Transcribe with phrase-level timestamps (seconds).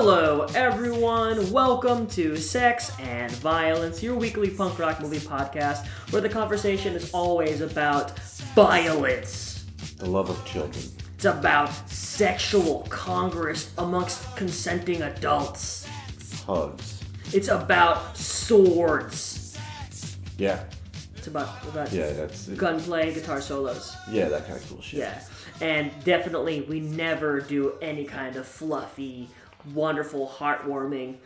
[0.00, 1.50] Hello, everyone.
[1.50, 7.10] Welcome to Sex and Violence, your weekly punk rock movie podcast where the conversation is
[7.10, 8.16] always about
[8.54, 9.66] violence.
[9.96, 10.84] The love of children.
[11.16, 15.88] It's about sexual congress amongst consenting adults.
[16.46, 17.02] Hugs.
[17.32, 19.58] It's about swords.
[20.38, 20.62] Yeah.
[21.16, 23.96] It's about, about Yeah, that's gunplay, guitar solos.
[24.08, 25.00] yeah, that kind of cool shit.
[25.00, 25.20] Yeah.
[25.60, 29.28] And definitely, we never do any kind of fluffy,
[29.74, 31.16] wonderful, heartwarming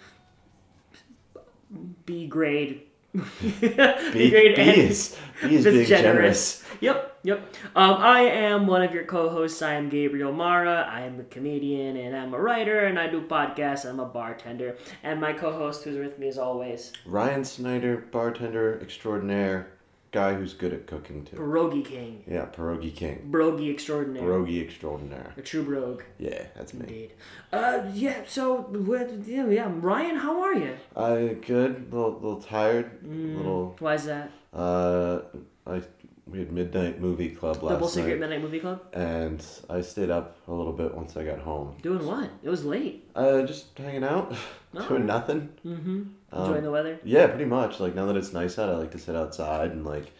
[2.06, 2.82] B grade.
[3.12, 3.20] B
[3.60, 6.64] B, B is B is being generous.
[6.80, 7.54] Yep, yep.
[7.76, 9.60] Um, I am one of your co-hosts.
[9.60, 10.88] I am Gabriel Mara.
[10.90, 13.84] I am a comedian and I'm a writer and I do podcasts.
[13.84, 14.78] I'm a bartender.
[15.02, 19.71] And my co-host, who's with me as always, Ryan Snyder, bartender extraordinaire,
[20.12, 21.36] guy who's good at cooking too.
[21.36, 25.32] Pierogi King, Yeah, pierogi king, Brogy extraordinaire, pierogi extraordinaire.
[25.36, 26.02] a true brogue.
[26.18, 26.80] Yeah, that's me.
[26.86, 27.12] Indeed.
[27.52, 28.22] Uh, yeah.
[28.28, 29.10] So, what?
[29.26, 29.70] Yeah, yeah.
[29.74, 30.76] Ryan, how are you?
[30.94, 33.74] I good, little a little tired, A little.
[33.80, 34.30] Why is that?
[34.52, 35.22] Uh,
[35.66, 35.82] I
[36.26, 37.70] we had midnight movie club last night.
[37.70, 38.80] Double Secret night, Midnight Movie Club.
[38.92, 41.74] and I stayed up a little bit once I got home.
[41.82, 42.30] Doing what?
[42.42, 43.08] It was late.
[43.16, 44.32] Uh, just hanging out,
[44.76, 44.88] Oh.
[44.88, 45.48] doing nothing.
[45.66, 46.02] Mm-hmm.
[46.32, 46.98] Um, Enjoying the weather.
[47.04, 47.78] Yeah, pretty much.
[47.80, 50.12] Like now that it's nice out, I like to sit outside and like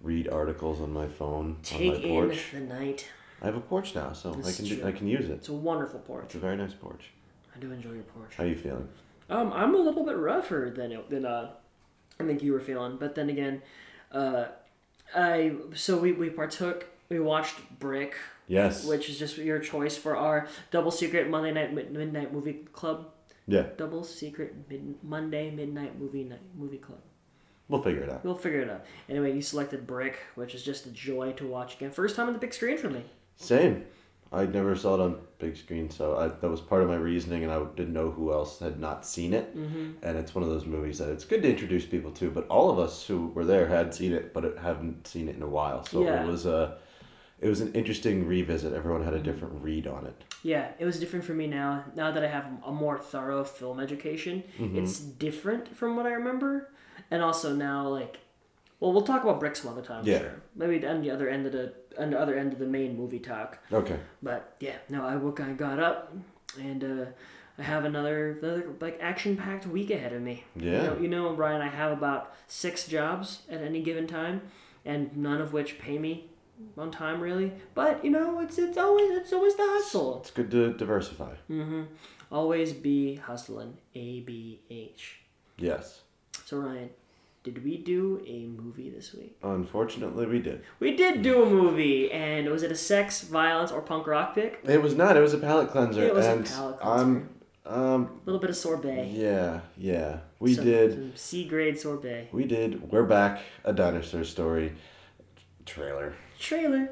[0.00, 2.44] read articles on my phone Take on my in porch.
[2.52, 3.08] the night.
[3.42, 4.84] I have a porch now, so I can do.
[4.86, 5.32] I can use it.
[5.32, 6.24] It's a wonderful porch.
[6.26, 7.10] It's a very nice porch.
[7.54, 8.34] I do enjoy your porch.
[8.36, 8.88] How are you feeling?
[9.28, 11.50] Um, I'm a little bit rougher than it, than uh,
[12.20, 12.96] I think you were feeling.
[12.98, 13.62] But then again,
[14.10, 14.46] uh,
[15.14, 16.86] I so we we partook.
[17.08, 18.14] We watched Brick,
[18.48, 18.86] Yes.
[18.86, 23.10] which is just your choice for our double secret Monday night midnight movie club.
[23.46, 27.00] Yeah, Double secret mid- Monday midnight movie night movie club.
[27.68, 28.24] we'll figure it out.
[28.24, 28.84] We'll figure it out.
[29.08, 31.90] Anyway, you selected Brick, which is just a joy to watch again.
[31.90, 33.02] First time on the big screen for me.
[33.36, 33.84] Same.
[34.34, 37.42] I never saw it on big screen, so I, that was part of my reasoning,
[37.44, 39.54] and I didn't know who else had not seen it.
[39.54, 40.02] Mm-hmm.
[40.02, 42.70] And it's one of those movies that it's good to introduce people to, but all
[42.70, 45.46] of us who were there had seen it, but it haven't seen it in a
[45.48, 45.84] while.
[45.84, 46.22] So Yeah.
[46.22, 46.78] it was a,
[47.42, 48.72] it was an interesting revisit.
[48.72, 50.14] Everyone had a different read on it.
[50.44, 51.84] Yeah, it was different for me now.
[51.96, 56.70] Now that I have a more thorough film education, it's different from what I remember.
[57.10, 58.20] And also now, like,
[58.78, 60.06] well, we'll talk about Brick some other time.
[60.06, 60.20] Yeah.
[60.20, 60.42] Sure.
[60.54, 63.18] Maybe on the other end of the on the other end of the main movie
[63.18, 63.58] talk.
[63.72, 63.98] Okay.
[64.22, 66.14] But yeah, no, I woke, I got up,
[66.58, 67.04] and uh,
[67.58, 70.44] I have another, another like action packed week ahead of me.
[70.54, 70.70] Yeah.
[70.70, 74.42] You know, you know, Brian, I have about six jobs at any given time,
[74.84, 76.28] and none of which pay me
[76.78, 77.52] on time really.
[77.74, 80.18] But you know, it's it's always it's always the hustle.
[80.20, 81.34] It's good to diversify.
[81.50, 81.82] Mm-hmm.
[82.30, 83.76] Always be hustling.
[83.94, 85.20] A B H.
[85.58, 86.00] Yes.
[86.46, 86.90] So Ryan,
[87.44, 89.36] did we do a movie this week?
[89.42, 90.62] Unfortunately, we did.
[90.80, 94.60] We did do a movie, and was it a sex, violence, or punk rock pick?
[94.64, 95.16] It was not.
[95.16, 97.28] It was a palate cleanser, It was a and palate I'm,
[97.66, 99.10] um, A little bit of sorbet.
[99.12, 100.18] yeah, yeah.
[100.40, 100.92] We Some- did.
[100.94, 102.28] some C grade sorbet.
[102.32, 102.90] We did.
[102.90, 103.40] We're back.
[103.64, 104.72] A dinosaur story.
[105.66, 106.14] Trailer.
[106.40, 106.88] Trailer.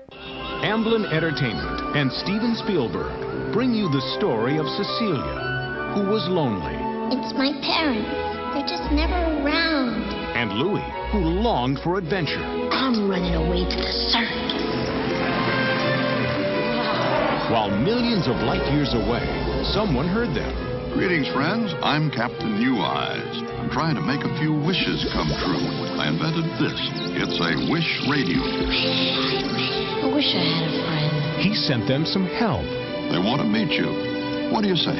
[0.62, 6.78] Amblin Entertainment and Steven Spielberg bring you the story of Cecilia, who was lonely,
[7.10, 8.08] It's my parents.
[8.54, 10.02] They're just never around.
[10.38, 12.42] and Louis, who longed for adventure.
[12.70, 14.54] I'm running away to the circus.
[17.50, 19.26] While millions of light years away,
[19.74, 20.54] someone heard them.
[20.94, 21.74] Greetings, friends.
[21.82, 23.49] I'm Captain Neweyes.
[23.70, 25.62] I'm trying to make a few wishes come true.
[25.94, 26.74] I invented this.
[27.22, 28.42] It's a wish radio.
[28.42, 31.38] I wish I had a friend.
[31.38, 32.66] He sent them some help
[33.14, 33.86] They want to meet you.
[34.50, 34.98] What do you say?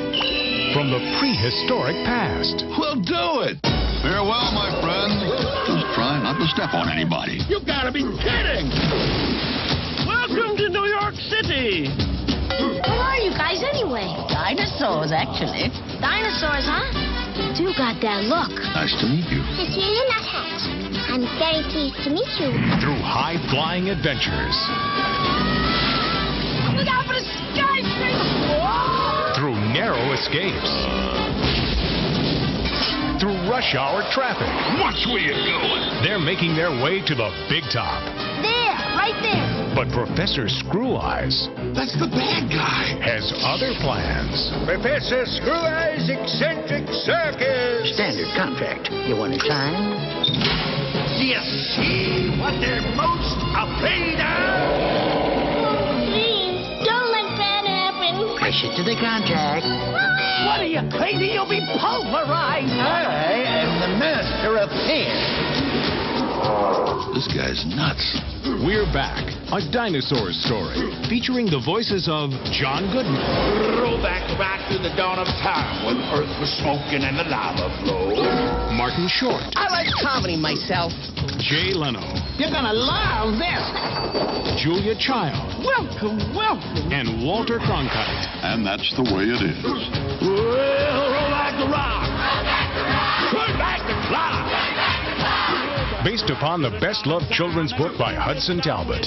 [0.71, 2.63] from the prehistoric past.
[2.79, 3.59] We'll do it.
[4.07, 5.19] Farewell, my friends.
[5.67, 7.43] Just try not to step on anybody.
[7.51, 8.71] You gotta be kidding!
[10.07, 11.91] Welcome to New York City!
[12.87, 14.07] What are you guys anyway?
[14.31, 15.75] Dinosaurs, actually.
[15.99, 17.20] Dinosaurs, huh?
[17.37, 18.51] You do got that look.
[18.75, 19.43] Nice to meet you.
[19.55, 20.63] Cecilia Nuthatch.
[21.11, 22.51] I'm very pleased to meet you.
[22.83, 24.57] Through high flying adventures,
[26.77, 28.81] Look out for the skyscraper!
[29.37, 30.71] through narrow escapes,
[33.21, 34.49] through rush hour traffic.
[34.81, 36.03] Watch where you're going.
[36.03, 38.01] They're making their way to the big top.
[38.43, 39.50] There, right there.
[39.75, 42.99] But Professor Screweyes That's the bad guy.
[43.07, 44.35] has other plans.
[44.67, 47.95] Professor Screweyes Eccentric Circus!
[47.95, 48.91] Standard contract.
[49.07, 49.73] You want to sign?
[51.19, 51.41] Do you
[51.79, 54.51] see what they're most afraid of?
[56.11, 58.27] Please, don't let that happen.
[58.43, 59.65] Pressure to the contract.
[60.51, 61.31] What are you crazy?
[61.37, 62.75] You'll be pulverized!
[62.75, 65.15] I am the master of fear.
[67.15, 68.05] This guy's nuts.
[68.65, 69.21] We're back,
[69.53, 70.77] a dinosaur story,
[71.09, 73.21] featuring the voices of John Goodman,
[73.81, 77.69] Roll back, back to the dawn of time when Earth was smoking and the lava
[77.85, 78.21] flowed.
[78.77, 80.93] Martin Short, I like comedy myself.
[81.41, 82.05] Jay Leno,
[82.37, 83.65] You're gonna love this.
[84.61, 86.93] Julia Child, Welcome, welcome.
[86.93, 88.29] and Walter Cronkite.
[88.45, 89.61] And that's the way it is.
[89.65, 92.09] Well, roll back the rock.
[93.33, 94.40] Roll back the clock.
[96.05, 99.07] Based upon the best loved children's book by Hudson Talbot.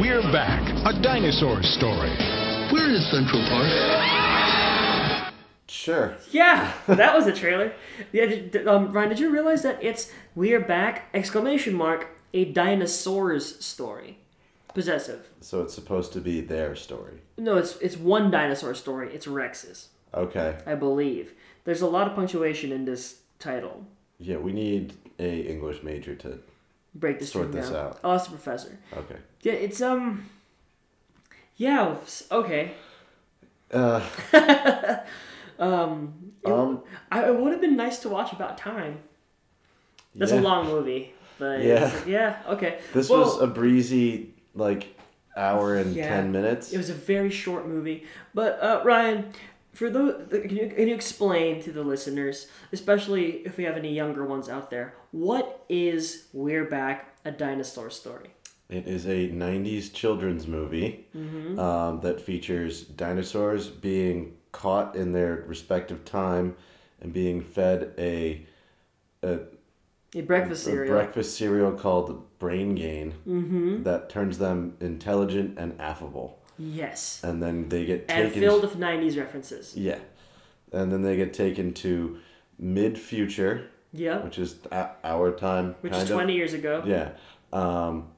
[0.00, 2.10] We're back, a dinosaur story.
[2.72, 5.32] Where is Central Park?
[5.68, 6.16] Sure.
[6.32, 7.72] Yeah, that was the trailer.
[8.12, 12.44] Yeah, did- did- um, Ryan, did you realize that it's "We're back!" exclamation mark a
[12.44, 14.18] dinosaurs story,
[14.74, 15.28] possessive.
[15.40, 17.22] So it's supposed to be their story.
[17.38, 19.12] No, it's it's one dinosaur story.
[19.14, 20.58] It's Rex's, Okay.
[20.66, 21.34] I believe.
[21.64, 23.84] There's a lot of punctuation in this title.
[24.18, 26.38] Yeah, we need a English major to.
[26.94, 27.94] Break this Sort this down.
[28.02, 28.02] out.
[28.02, 28.76] The professor.
[28.96, 29.16] Okay.
[29.42, 30.28] Yeah, it's um.
[31.56, 31.94] Yeah.
[32.32, 32.72] Okay.
[33.72, 34.00] Uh,
[35.58, 36.32] Um.
[36.44, 36.82] it- Um,
[37.12, 38.98] I, it would have been nice to watch about time.
[40.14, 40.40] That's yeah.
[40.40, 41.92] a long movie, but Yeah.
[42.06, 42.38] yeah.
[42.48, 42.78] Okay.
[42.94, 44.88] This Well, was a breezy like
[45.36, 46.08] hour and Yeah.
[46.08, 46.72] ten minutes.
[46.72, 48.04] It was a very short movie.
[48.34, 49.32] But uh, Ryan,
[49.72, 53.92] for those, can you, can you explain to the listeners, especially if we have any
[53.94, 58.30] younger ones out there, what is We're Back, a dinosaur story?
[58.68, 61.06] It is a '90s children's movie
[61.58, 66.56] um, that features dinosaurs being caught in their respective time
[67.00, 68.46] and being fed a
[69.22, 69.40] a,
[70.14, 70.94] A breakfast a cereal.
[70.94, 77.20] breakfast cereal called Brain Grain that turns them intelligent and affable, yes.
[77.24, 79.76] and then they get And filled with 90s references.
[79.76, 79.98] Yeah,
[80.72, 82.18] and then they get taken to
[82.58, 84.18] mid future, Yeah.
[84.22, 86.16] which is our time, Which kind is of.
[86.16, 86.82] 20 years ago.
[86.86, 87.10] Yeah,
[87.52, 88.08] um,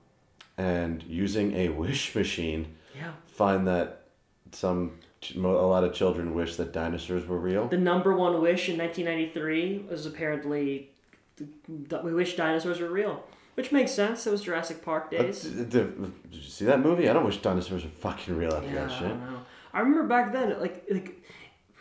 [0.59, 3.13] and using a wish machine, Yeah.
[3.27, 4.01] find that
[4.53, 4.93] some
[5.37, 7.69] a lot of children wish that dinosaurs were real.
[7.69, 10.91] The number one wish in 1993 was apparently
[12.03, 13.25] we wish dinosaurs were real.
[13.55, 14.27] Which makes sense.
[14.27, 15.43] It was Jurassic Park Uh, days.
[15.43, 17.09] d- d- Did you see that movie?
[17.09, 19.09] I don't wish dinosaurs were fucking real after Yeah, that I shit.
[19.09, 19.41] don't know.
[19.75, 21.23] I remember back then, like like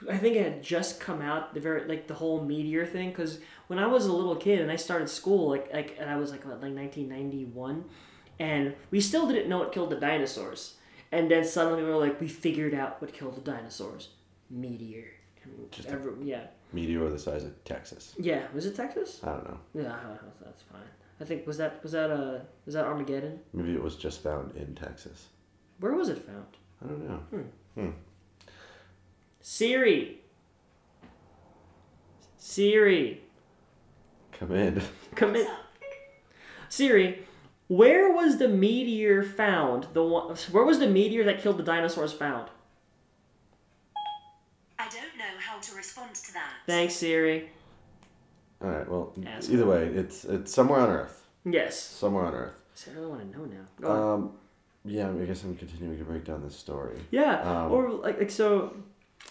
[0.10, 3.40] I think it had just come out the very like the whole meteor thing because
[3.68, 6.32] when I was a little kid and I started school like like and I was
[6.32, 7.86] like what, like 1991
[8.40, 10.76] and we still didn't know what killed the dinosaurs
[11.12, 14.10] and then suddenly we were like we figured out what killed the dinosaurs
[14.50, 15.06] meteor
[15.70, 18.16] Just every, yeah Meteor the size of Texas.
[18.18, 19.60] yeah was it Texas I don't know.
[19.76, 19.96] yeah
[20.44, 20.82] that's fine
[21.22, 24.56] I think was that was that uh was that Armageddon Maybe it was just found
[24.56, 25.28] in Texas.
[25.80, 26.48] where was it found
[26.84, 27.44] I don't know.
[27.76, 27.90] Hmm.
[29.40, 30.20] Siri
[32.38, 33.22] Siri
[34.42, 34.82] Come in.
[35.16, 35.48] Come in.
[36.68, 37.24] Siri,
[37.68, 39.86] where was the meteor found?
[39.94, 42.50] The one, where was the meteor that killed the dinosaurs found?
[44.80, 46.54] I don't know how to respond to that.
[46.66, 47.52] Thanks, Siri.
[48.64, 48.90] All right.
[48.90, 49.56] Well, Asshole.
[49.56, 51.28] either way, it's it's somewhere on Earth.
[51.46, 51.80] Yes.
[51.80, 52.54] Somewhere on Earth.
[52.76, 53.66] So I really want to know now.
[53.82, 54.14] Go on.
[54.14, 54.32] Um,
[54.86, 55.10] yeah.
[55.10, 56.98] I guess I'm continuing to break down this story.
[57.12, 57.42] yeah.
[57.42, 58.76] um, or like, like so,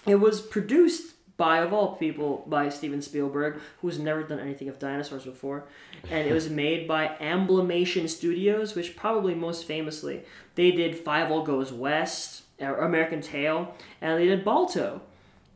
[0.06, 4.78] it was produced by of all people by Steven Spielberg, who's never done anything of
[4.78, 5.64] dinosaurs before,
[6.10, 10.22] and it was made by Amblimation Studios, which probably most famously
[10.54, 15.00] they did Fievel Goes West, or American Tail, and they did Balto,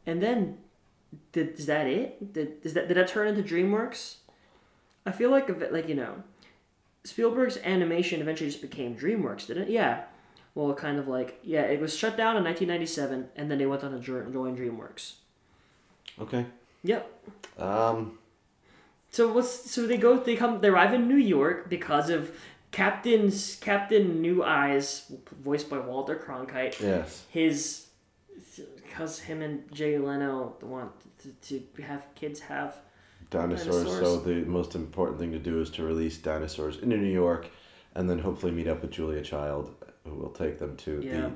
[0.07, 0.57] and then
[1.33, 2.33] did is that it?
[2.33, 4.16] Did is that did that turn into DreamWorks?
[5.06, 6.23] I feel like like you know,
[7.04, 9.71] Spielberg's animation eventually just became DreamWorks, didn't it?
[9.71, 10.04] Yeah.
[10.54, 13.85] Well, kind of like yeah, it was shut down in 1997, and then they went
[13.85, 15.14] on to join DreamWorks.
[16.21, 16.47] Okay.
[16.83, 17.11] Yep.
[17.59, 18.18] Um.
[19.11, 22.37] So what's so they go they come they arrive in New York because of
[22.73, 25.04] Captain's Captain Neweyes,
[25.44, 26.80] voiced by Walter Cronkite.
[26.80, 27.25] Yes.
[27.30, 27.87] His
[28.95, 30.93] because him and Jay Leno want
[31.43, 32.77] to, to have kids have
[33.31, 37.49] Dinosaurs, So the most important thing to do is to release dinosaurs into New York,
[37.97, 39.75] and then hopefully meet up with Julia Child,
[40.05, 41.13] who will take them to Yeah.
[41.23, 41.33] the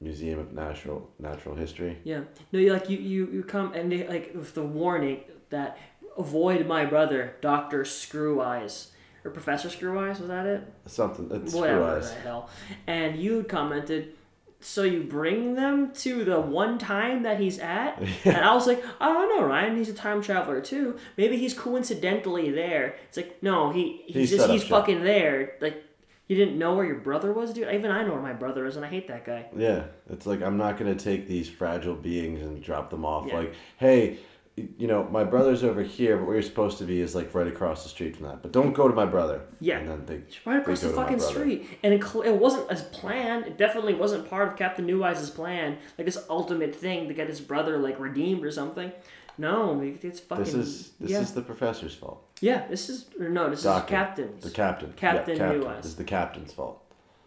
[0.00, 1.98] Museum of Natural Natural History.
[2.02, 2.22] Yeah.
[2.50, 5.20] No, you like you you you come and they like with the warning
[5.50, 5.78] that
[6.18, 8.88] avoid my brother, Doctor Screweyes.
[9.24, 10.62] Or Professor Screweyes, was that it?
[10.86, 11.30] Something.
[11.30, 12.08] It's Whatever Screweyes.
[12.14, 12.50] the hell.
[12.88, 14.14] And you commented,
[14.62, 18.00] so you bring them to the one time that he's at?
[18.24, 19.76] And I was like, I don't know, Ryan.
[19.76, 20.96] He's a time traveler too.
[21.16, 22.96] Maybe he's coincidentally there.
[23.08, 24.70] It's like, no, he He he's just he's shop.
[24.86, 25.54] fucking there.
[25.60, 25.84] Like,
[26.28, 27.68] you didn't know where your brother was, dude.
[27.74, 29.46] Even I know where my brother is, and I hate that guy.
[29.54, 33.26] Yeah, it's like I'm not gonna take these fragile beings and drop them off.
[33.26, 33.36] Yeah.
[33.36, 34.18] Like, hey,
[34.56, 37.46] you know, my brother's over here, but where you're supposed to be is like right
[37.46, 38.42] across the street from that.
[38.42, 39.42] But don't go to my brother.
[39.60, 39.78] Yeah.
[39.78, 43.46] And then they right across they the fucking street, and it, it wasn't as planned.
[43.46, 47.40] It definitely wasn't part of Captain Neweyes' plan, like this ultimate thing to get his
[47.40, 48.92] brother like redeemed or something.
[49.38, 50.44] No, it's fucking.
[50.44, 51.20] This is this yeah.
[51.20, 52.22] is the professor's fault.
[52.42, 52.66] yeah.
[52.68, 53.48] This is or no.
[53.48, 53.94] This Doctor.
[53.94, 54.44] is Captain's.
[54.44, 54.92] The captain.
[54.96, 55.72] Captain yeah, New captain.
[55.72, 55.82] Eyes.
[55.82, 56.84] This is the captain's fault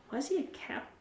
[0.09, 0.91] Why is he a cap?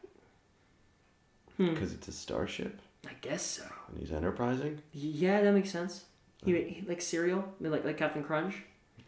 [1.57, 1.69] Hmm.
[1.69, 3.63] because it's a starship I guess so.
[3.89, 4.81] and he's enterprising.
[4.91, 6.03] Yeah, that makes sense.
[6.45, 8.55] He, he like cereal, I mean, like like Captain Crunch.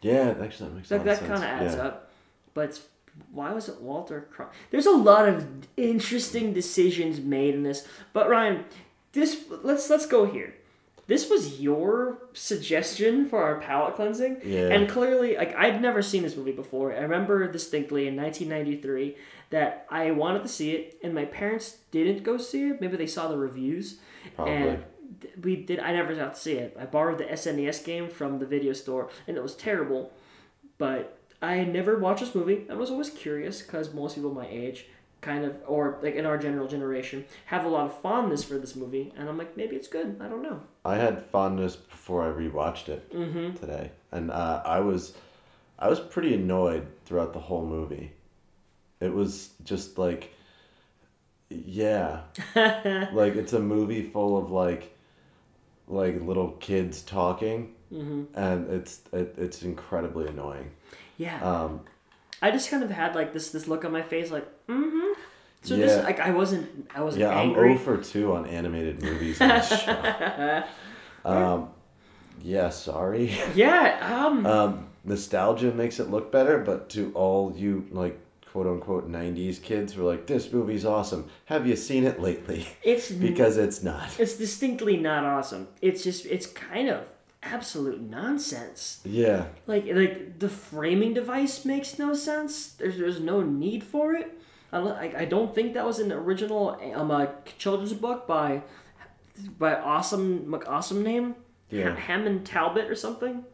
[0.02, 1.82] Yeah, actually that makes That that kind of adds yeah.
[1.82, 2.10] up.
[2.54, 2.80] But
[3.32, 4.52] why was it Walter Crunch?
[4.70, 7.86] There's a lot of interesting decisions made in this.
[8.12, 8.64] But Ryan,
[9.12, 10.54] this let's let's go here.
[11.08, 14.68] This was your suggestion for our palate cleansing, Yeah.
[14.68, 16.92] and clearly, like I'd never seen this movie before.
[16.92, 19.16] I remember distinctly in 1993
[19.50, 22.80] that I wanted to see it, and my parents didn't go see it.
[22.82, 23.98] Maybe they saw the reviews,
[24.36, 24.54] Probably.
[24.54, 24.84] and
[25.42, 25.78] we did.
[25.80, 26.76] I never got to see it.
[26.78, 30.12] I borrowed the SNES game from the video store, and it was terrible.
[30.78, 32.66] But I never watched this movie.
[32.70, 34.86] I was always curious because most people my age,
[35.20, 38.76] kind of, or like in our general generation, have a lot of fondness for this
[38.76, 40.16] movie, and I'm like, maybe it's good.
[40.20, 40.60] I don't know.
[40.84, 43.54] I had fondness before I rewatched it Mm-hmm.
[43.56, 45.14] today, and uh, I was,
[45.78, 48.12] I was pretty annoyed throughout the whole movie.
[49.00, 50.32] It was just like,
[51.50, 52.20] yeah,
[52.54, 54.94] like it's a movie full of like,
[55.88, 58.38] like little kids talking, Mm-hmm.
[58.38, 60.70] and it's it, it's incredibly annoying.
[61.16, 61.40] Yeah.
[61.42, 61.80] Um,
[62.42, 65.12] I just kind of had like this this look on my face, like, mm-hmm.
[65.62, 67.72] So this like I wasn't I wasn't yeah, angry.
[67.72, 70.62] I'm 0 for two on animated movies on show.
[71.24, 71.70] um,
[72.42, 73.32] yeah, sorry.
[73.54, 74.24] Yeah.
[74.26, 74.46] Um.
[74.46, 78.20] Um, nostalgia makes it look better, but to all you like
[78.58, 82.66] quote unquote '90s kids were like, "This movie's awesome," have you seen it lately?
[82.82, 84.18] it's because it's not.
[84.18, 85.68] it's distinctly not awesome.
[85.80, 87.06] It's just it's kind of
[87.44, 89.00] absolute nonsense.
[89.04, 92.72] Yeah, Like like the framing device makes no sense.
[92.72, 94.34] There's there's no need for it.
[94.72, 98.62] I, I, don't think that was an original um a children's book by
[99.56, 101.36] by awesome awesome name.
[101.70, 101.94] Yeah.
[101.94, 103.44] Hammond Talbot or something.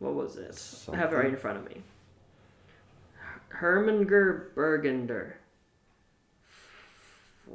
[0.00, 0.92] What was it?
[0.92, 1.82] I have it right in front of me.
[3.60, 5.32] Hermanger Burgunder.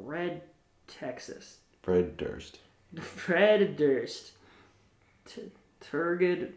[0.04, 0.42] Fred
[0.86, 1.58] Texas.
[1.82, 2.58] Fred Durst.
[3.00, 4.32] Fred Durst.
[5.24, 6.54] T- Turgid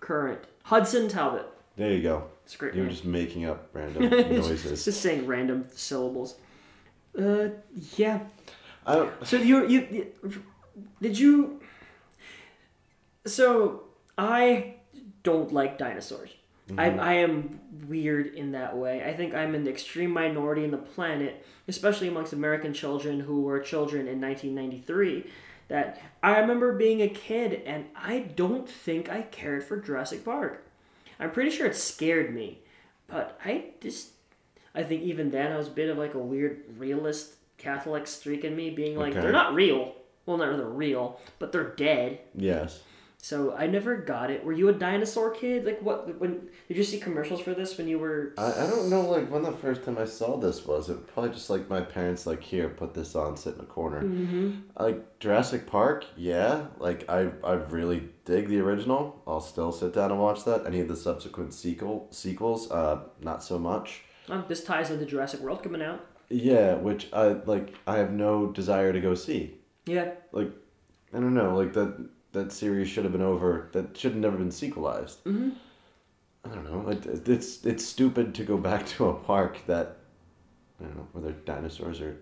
[0.00, 0.40] Current.
[0.64, 1.46] Hudson Talbot.
[1.76, 2.24] There you go.
[2.44, 2.92] It's great You're name.
[2.92, 4.84] just making up random noises.
[4.84, 6.36] Just saying random syllables.
[7.18, 7.48] Uh,
[7.96, 8.20] yeah.
[8.86, 9.26] I don't.
[9.26, 10.12] So you, you
[11.02, 11.60] did you?
[13.26, 13.82] So
[14.16, 14.74] I
[15.22, 16.30] don't like dinosaurs.
[16.70, 17.00] I mm-hmm.
[17.00, 19.04] I am weird in that way.
[19.04, 23.60] I think I'm an extreme minority in the planet, especially amongst American children who were
[23.60, 25.30] children in 1993.
[25.68, 30.64] That I remember being a kid, and I don't think I cared for Jurassic Park.
[31.18, 32.60] I'm pretty sure it scared me,
[33.08, 34.10] but I just
[34.74, 38.44] I think even then I was a bit of like a weird realist Catholic streak
[38.44, 39.20] in me, being like Okay.
[39.20, 39.94] they're not real.
[40.26, 42.18] Well, not they're real, but they're dead.
[42.34, 42.82] Yes.
[43.26, 44.44] So I never got it.
[44.44, 45.64] Were you a dinosaur kid?
[45.64, 46.20] Like what?
[46.20, 48.32] When did you see commercials for this when you were?
[48.38, 50.88] I, I don't know like when the first time I saw this was.
[50.88, 54.00] It probably just like my parents like here put this on, sit in a corner.
[54.02, 54.50] Mm-hmm.
[54.78, 56.66] Like Jurassic Park, yeah.
[56.78, 59.20] Like I I really dig the original.
[59.26, 60.64] I'll still sit down and watch that.
[60.64, 64.02] Any of the subsequent sequel sequels, uh, not so much.
[64.28, 66.06] Um, this ties into Jurassic World coming out.
[66.28, 67.74] Yeah, which I like.
[67.88, 69.56] I have no desire to go see.
[69.84, 70.52] Yeah, Like,
[71.12, 71.56] I don't know.
[71.56, 73.68] Like that that series should have been over.
[73.72, 75.24] That should have never been sequelized.
[75.24, 75.50] Mm-hmm.
[76.44, 76.90] I don't know.
[76.90, 79.96] It, it- it's it's stupid to go back to a park that,
[80.80, 82.16] I don't know, dinosaurs are,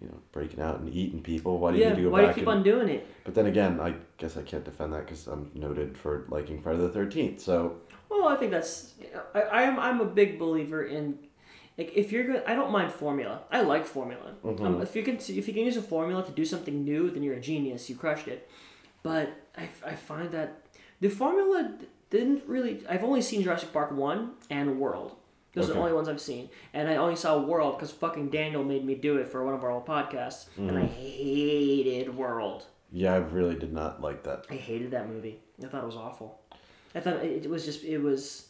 [0.00, 1.58] you know, breaking out and eating people.
[1.58, 1.90] Why do you yeah.
[1.90, 3.06] need to go Why do you keep and, on doing it?
[3.24, 6.78] But then again, I guess I can't defend that because I'm noted for liking Friday
[6.78, 7.40] the Thirteenth.
[7.40, 7.76] So
[8.08, 8.94] Well, I think that's.
[9.34, 9.78] I, I am.
[9.78, 11.18] I'm a big believer in.
[11.76, 13.42] Like if you're good, I don't mind formula.
[13.50, 14.34] I like formula.
[14.42, 17.22] Um, if you can, if you can use a formula to do something new, then
[17.22, 17.90] you're a genius.
[17.90, 18.48] You crushed it.
[19.02, 20.62] But I, I find that
[21.00, 21.72] the formula
[22.10, 22.82] didn't really.
[22.88, 25.16] I've only seen Jurassic Park one and World.
[25.54, 28.62] Those are the only ones I've seen, and I only saw World because fucking Daniel
[28.62, 30.88] made me do it for one of our old podcasts, and I mm.
[30.88, 32.66] hated World.
[32.92, 34.44] yeah, I really did not like that.
[34.50, 35.38] I hated that movie.
[35.64, 36.40] I thought it was awful.
[36.94, 38.48] I thought it, it was just it was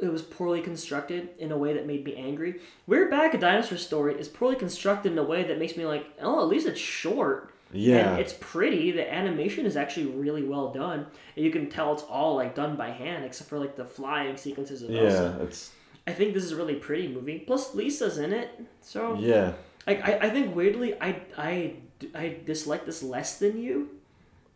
[0.00, 2.60] it was poorly constructed in a way that made me angry.
[2.86, 6.06] We're Back, a Dinosaur Story is poorly constructed in a way that makes me like,
[6.20, 7.54] oh, at least it's short.
[7.72, 8.12] Yeah.
[8.12, 8.90] And it's pretty.
[8.90, 11.06] The animation is actually really well done.
[11.36, 14.36] And you can tell it's all like done by hand, except for like the flying
[14.36, 15.36] sequences of Elsa.
[15.38, 15.72] Yeah, it's
[16.06, 17.40] I think this is a really pretty movie.
[17.40, 18.50] Plus Lisa's in it.
[18.80, 19.52] So yeah.
[19.86, 21.74] like I, I think weirdly I I
[22.14, 23.88] I dislike this less than you.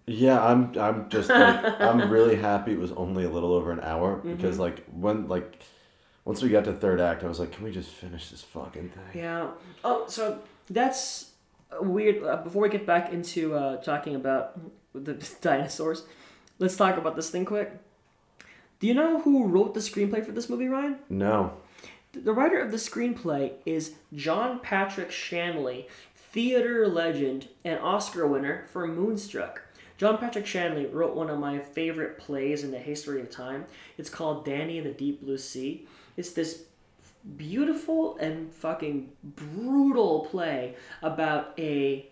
[0.07, 0.73] Yeah, I'm.
[0.79, 1.29] I'm just.
[1.29, 4.63] Like, I'm really happy it was only a little over an hour because, mm-hmm.
[4.63, 5.61] like, when like,
[6.25, 8.91] once we got to third act, I was like, can we just finish this fucking
[8.91, 9.21] thing?
[9.21, 9.51] Yeah.
[9.83, 11.33] Oh, so that's
[11.81, 12.23] weird.
[12.23, 14.59] Uh, before we get back into uh, talking about
[14.95, 16.05] the dinosaurs,
[16.59, 17.73] let's talk about this thing quick.
[18.79, 20.99] Do you know who wrote the screenplay for this movie, Ryan?
[21.09, 21.55] No.
[22.13, 28.87] The writer of the screenplay is John Patrick Shanley, theater legend and Oscar winner for
[28.87, 29.63] Moonstruck.
[29.99, 33.65] John Patrick Shanley wrote one of my favorite plays in the history of time.
[33.97, 35.87] It's called Danny and the Deep Blue Sea.
[36.19, 36.65] It's this
[37.37, 42.09] beautiful and fucking brutal play about a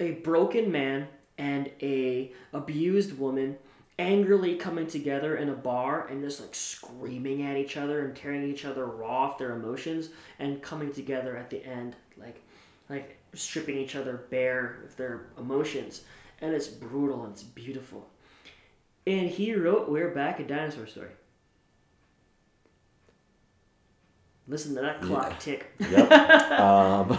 [0.00, 1.06] a broken man
[1.38, 3.56] and a abused woman
[3.98, 8.42] angrily coming together in a bar and just like screaming at each other and tearing
[8.50, 12.40] each other raw off their emotions and coming together at the end like
[12.88, 16.02] like stripping each other bare of their emotions.
[16.40, 18.08] And it's brutal and it's beautiful.
[19.06, 21.10] And he wrote we're back a dinosaur story
[24.48, 26.10] listen to that clock tick Yep.
[26.60, 27.18] um,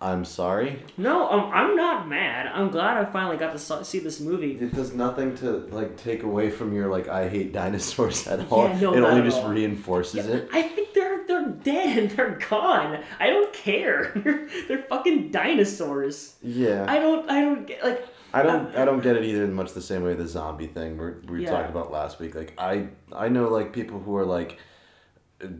[0.00, 0.82] I'm sorry.
[0.96, 4.74] no um, i'm not mad i'm glad i finally got to see this movie It
[4.74, 8.64] does nothing to like take away from your like I hate dinosaurs at all.
[8.68, 9.50] Yeah, no, it only just all.
[9.50, 10.48] reinforces it.
[10.52, 13.02] I think they're they're dead and they're gone.
[13.20, 14.10] I don't care.
[14.16, 16.34] They're, they're fucking dinosaurs.
[16.42, 16.84] Yeah.
[16.88, 19.72] I don't I don't get like I don't I don't get it either in much
[19.72, 21.50] the same way the zombie thing we we Yeah.
[21.52, 22.34] talked about last week.
[22.34, 24.58] Like I I know like people who are like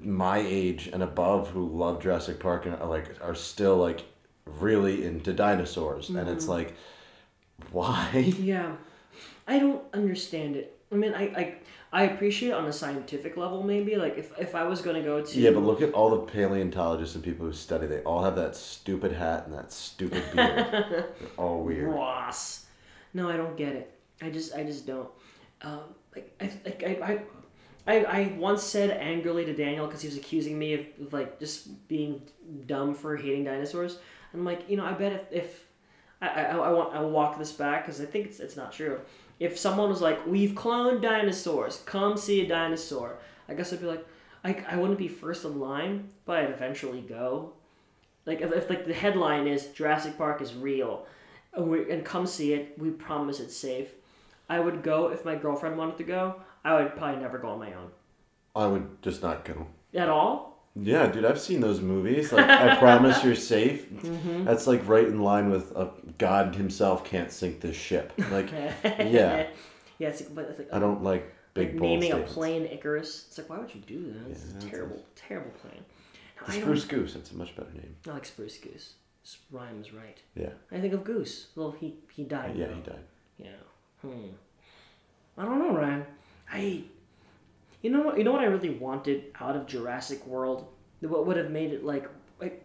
[0.03, 4.05] my age and above who love Jurassic Park and are like are still like
[4.47, 6.49] really into dinosaurs and it's Mhm.
[6.49, 6.75] like
[7.71, 8.11] why?
[8.39, 8.77] yeah.
[9.47, 10.79] I don't understand it.
[10.91, 11.55] I mean I I,
[11.93, 15.03] I appreciate it on a scientific level maybe like if, if I was going to
[15.03, 17.87] go to Yeah, but look at all the paleontologists and people who study.
[17.87, 20.67] They all have that stupid hat and that stupid beard.
[20.71, 21.93] They're all weird.
[21.93, 22.67] Ross.
[23.15, 23.93] No, I don't get it.
[24.23, 25.09] I just I just don't.
[25.63, 25.81] Um,
[26.15, 27.13] like I like I.
[27.13, 27.21] I
[27.87, 31.41] I, I once said angrily to Daniel because he was accusing me of, of like
[31.41, 32.23] just being
[32.67, 33.99] dumb for hating dinosaurs.
[34.33, 35.67] And I'm like, you know, I bet if, if
[36.21, 39.01] I, I, I want I'll walk this back because I think it's, it's not true.
[39.41, 43.87] If someone was like, we've cloned dinosaurs, come see a dinosaur, I guess I'd be
[43.87, 44.07] like,
[44.45, 47.53] I, I wouldn't be first in line, but I'd eventually go.
[48.27, 51.07] Like if, if like the headline is Jurassic Park is real,
[51.55, 53.91] and, we, and come see it, we promise it's safe.
[54.49, 56.37] I would go if my girlfriend wanted to go.
[56.65, 57.91] I would probably never go on my own
[58.55, 59.67] I would just not go.
[59.95, 60.51] at all.
[60.75, 62.33] Yeah, dude, I've seen those movies.
[62.33, 63.91] Like, I promise you're safe.
[63.91, 64.45] Mhm.
[64.45, 68.13] That's like right in line with uh, God himself can't sink this ship.
[68.31, 68.51] Like,
[68.85, 69.49] yeah,
[69.99, 70.13] yeah.
[70.35, 72.33] But like I don't like big like naming statements.
[72.33, 73.27] a plane Icarus.
[73.29, 74.31] It's like why would you do that?
[74.31, 75.85] It's Yeah, a terrible, terrible plane.
[76.49, 77.15] No, Spruce Goose.
[77.15, 77.95] That's a much better name.
[78.09, 78.95] I like Spruce Goose.
[79.25, 80.19] S- Rhymes right.
[80.35, 80.51] Yeah.
[80.73, 81.49] I think of Goose.
[81.55, 82.57] Well, he he died.
[82.57, 82.75] Yeah, though.
[82.75, 83.05] he died.
[83.39, 83.49] Yeah.
[84.01, 84.27] Hmm.
[85.39, 86.05] I don't know, Ryan.
[86.53, 86.85] I.
[87.83, 88.19] You know what?
[88.19, 90.69] You know what I really wanted out of Jurassic World.
[91.01, 92.09] What would have made it like
[92.41, 92.65] like.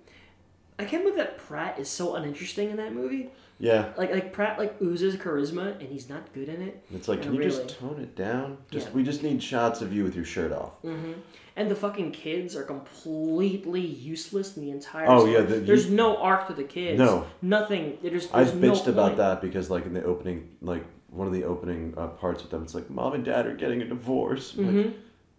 [0.79, 3.29] I can't believe that Pratt is so uninteresting in that movie.
[3.59, 3.93] Yeah.
[3.97, 6.85] Like like Pratt like oozes charisma and he's not good in it.
[6.93, 7.51] It's like, Yeah, can you really.
[7.51, 8.57] just tone it down?
[8.69, 8.93] Just Yeah.
[8.93, 10.73] we just need shots of you with your shirt off.
[10.81, 11.13] hmm
[11.57, 15.07] And the fucking kids are completely useless in the entire.
[15.09, 15.33] Oh, story.
[15.33, 16.99] yeah, the- there's you- no arc to the kids.
[16.99, 17.25] No.
[17.41, 17.97] nothing.
[18.03, 19.17] There's, I there's bitched no about point.
[19.17, 22.61] that because like in the opening, like one of the opening uh, parts with them,
[22.61, 24.53] it's like mom and dad are getting a divorce.
[24.55, 24.93] I'm Like.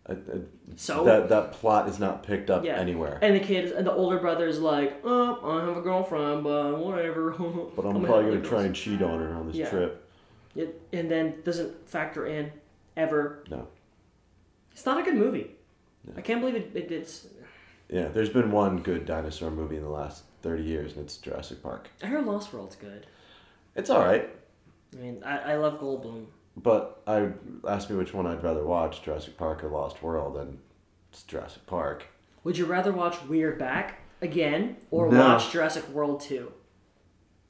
[0.08, 0.16] I, I,
[0.74, 1.04] So?
[1.04, 2.78] that that plot is not picked up Yeah.
[2.80, 3.18] anywhere.
[3.22, 6.78] And the kid, and the older brother is like, oh, I have a girlfriend, but
[6.78, 7.30] whatever.
[7.76, 9.70] But I'm, gonna probably gonna try and cheat on her on this Yeah.
[9.70, 10.04] trip.
[10.56, 12.50] It, and then doesn't factor in
[12.96, 13.44] ever.
[13.50, 13.68] No.
[14.72, 15.50] It's not a good movie.
[16.16, 16.90] I can't believe it, it.
[16.92, 17.26] It's.
[17.88, 21.62] Yeah, there's been one good dinosaur movie in the last thirty years, and it's Jurassic
[21.62, 21.88] Park.
[22.02, 23.06] I heard Lost World's good.
[23.76, 24.28] It's all right,
[24.94, 26.26] I mean, I, I love Goldblum.
[26.56, 27.28] but I
[27.68, 30.58] asked me which one I'd rather watch: Jurassic Park or Lost World, and
[31.10, 32.04] it's Jurassic Park.
[32.44, 35.18] Would you rather watch Weird Back again or No.
[35.20, 36.52] watch Jurassic World 2?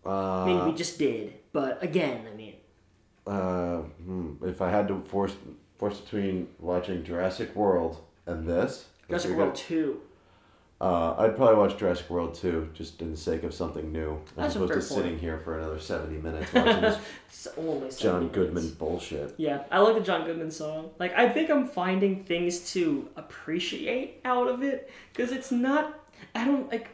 [0.04, 0.10] Uh,
[0.42, 2.54] I mean, we just did, but again, I mean,
[3.26, 5.34] uh, hmm, if I had to force
[5.78, 10.00] force between watching Jurassic World and this, Jurassic World gonna- 2.
[10.80, 14.54] Uh, I'd probably watch Jurassic World 2 just in the sake of something new, as
[14.54, 17.90] That's a opposed to fair sitting here for another seventy minutes watching this It's only
[17.90, 18.34] 70 John minutes.
[18.36, 19.34] Goodman bullshit.
[19.38, 20.90] Yeah, I like the John Goodman song.
[21.00, 25.98] Like, I think I'm finding things to appreciate out of it because it's not.
[26.36, 26.90] I don't like.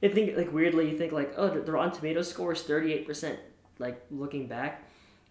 [0.00, 3.04] I think like weirdly you think like oh the, Rotten Tomato score is thirty eight
[3.04, 3.40] percent.
[3.80, 4.83] Like looking back,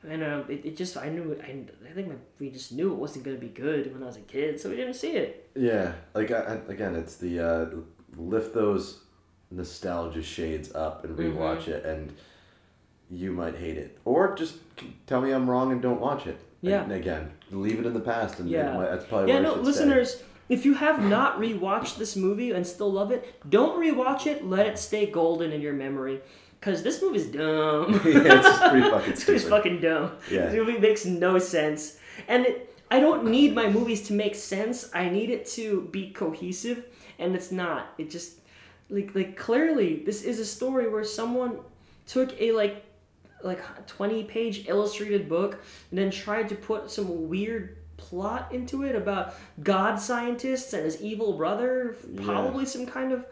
[0.10, 1.40] and um, it, it just I knew.
[1.44, 4.18] I, I think my, we just knew it wasn't gonna be good when I was
[4.18, 5.50] a kid, so we didn't see it.
[5.56, 7.66] Yeah, like I, again, it's the uh,
[8.18, 9.00] lift those
[9.52, 11.38] nostalgia shades up and Mm-hmm.
[11.38, 12.14] rewatch it, and
[13.12, 14.56] you might hate it, or just
[15.08, 16.40] tell me I'm wrong and don't watch it.
[16.62, 16.84] Yeah.
[16.84, 18.74] And again, leave it in the past, and Yeah.
[18.74, 22.92] might- that's probably yeah, no, listeners, if you have not rewatched this movie and still
[22.92, 24.46] love it, don't rewatch it.
[24.46, 26.22] Let it stay golden in your memory.
[26.64, 28.00] Because this movie is dumb.
[28.06, 29.42] Yeah, it's pretty fucking stupid.
[29.50, 30.12] fucking dumb.
[30.32, 30.46] Yeah.
[30.46, 31.98] This movie makes no sense.
[32.30, 34.90] And it, I don't need my movies to make sense.
[34.94, 36.86] I need it to be cohesive,
[37.20, 37.94] and it's not.
[37.98, 38.40] It just
[38.90, 41.60] like like clearly this is a story where someone
[42.08, 42.86] took a like
[43.44, 48.96] like 20 page illustrated book and then tried to put some weird plot into it
[48.96, 53.26] about god scientists and his evil brother probably some kind of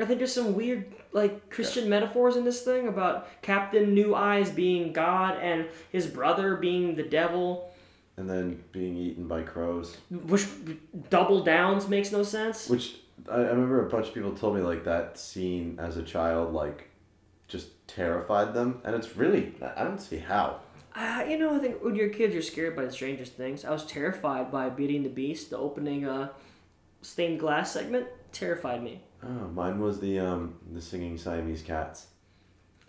[0.00, 4.50] i think there's some weird like christian metaphors in this thing about captain new eyes
[4.50, 7.72] being god and his brother being the devil
[8.16, 9.96] and then being eaten by crows.
[10.10, 10.46] which
[11.08, 12.96] double downs makes no sense Which
[13.30, 16.52] I, I remember a bunch of people told me like that scene as a child
[16.52, 16.88] like
[17.52, 20.60] just terrified them, and it's really I don't see how.
[20.94, 23.64] Uh, you know, I think when you're kids, you're scared by the strangest things.
[23.64, 26.30] I was terrified by Beauty and the Beast, the opening uh,
[27.02, 28.06] stained glass segment.
[28.32, 29.02] Terrified me.
[29.24, 32.06] Oh, mine was the um the singing Siamese cats.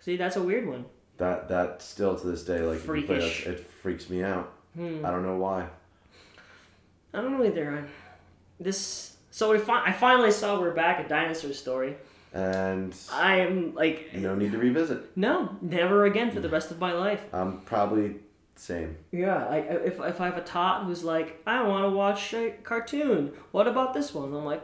[0.00, 0.84] See, that's a weird one.
[1.18, 3.46] That that still to this day like if you play that, Freakish.
[3.46, 4.52] it freaks me out.
[4.74, 5.04] Hmm.
[5.04, 5.68] I don't know why.
[7.12, 7.86] I don't know either.
[8.58, 9.16] This.
[9.30, 11.96] So we fi- I finally saw we're back at Dinosaur Story.
[12.32, 15.16] And I'm like, no need to revisit.
[15.16, 17.24] no, never again for the rest of my life.
[17.32, 18.16] I'm probably
[18.56, 18.96] same.
[19.12, 22.50] Yeah, like if, if I have a tot who's like, I want to watch a
[22.64, 23.32] cartoon.
[23.52, 24.34] What about this one?
[24.34, 24.62] I'm like,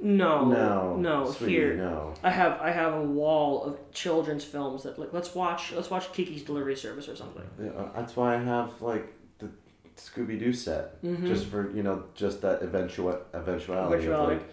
[0.00, 1.30] no, No, no.
[1.30, 2.14] sweetie, here, no.
[2.22, 6.12] I have I have a wall of children's films that like let's watch let's watch
[6.12, 7.44] Kiki's Delivery Service or something.
[7.62, 9.48] Yeah, uh, that's why I have like the
[9.96, 14.06] Scooby Doo set, just for you know just that eventual eventuality.
[14.06, 14.48] Of, like,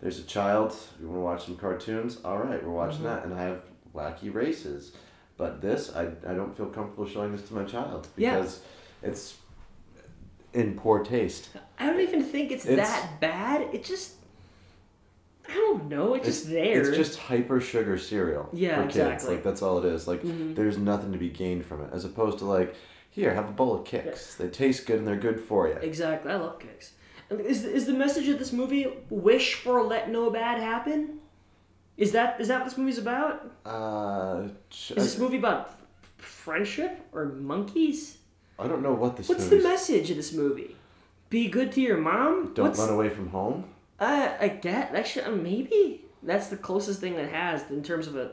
[0.00, 0.74] there's a child.
[1.00, 2.18] You want to watch some cartoons?
[2.24, 3.62] All right, we're watching that, and I have
[3.94, 4.92] wacky races.
[5.38, 8.36] But this, I, I don't feel comfortable showing this to my child Yeah.
[8.36, 8.60] because
[9.02, 9.34] it's
[10.54, 11.50] in poor taste.
[11.78, 13.74] I don't even think it's, It's- that bad.
[13.74, 14.14] It just
[15.48, 16.14] I don't know.
[16.14, 16.80] It's, just there.
[16.80, 18.96] It's just hyper sugar cereal Yeah, for kids.
[18.96, 19.26] exactly.
[19.26, 19.34] Mm-hmm.
[19.36, 20.06] Like that's all it is.
[20.08, 22.74] Like there's nothing to be gained from it, as opposed to like
[23.10, 24.36] here, have a bowl of Kix.
[24.36, 25.74] They taste good and they're good for you.
[25.74, 26.30] exactly.
[26.32, 26.90] I love Kix.
[27.30, 31.20] Is is the message of this movie wish for let no bad happen?
[31.96, 33.50] Is that is that what this movie's about?
[33.64, 35.72] Uh, Is this movie about
[36.18, 38.18] friendship or monkeys?
[38.58, 40.76] I don't know what this What's the message of this movie?
[41.30, 42.52] Be good to your mom.
[42.54, 43.64] Don't What's, run away from home.
[43.98, 48.16] Uh, I get actually uh, maybe that's the closest thing that has in terms of
[48.16, 48.32] a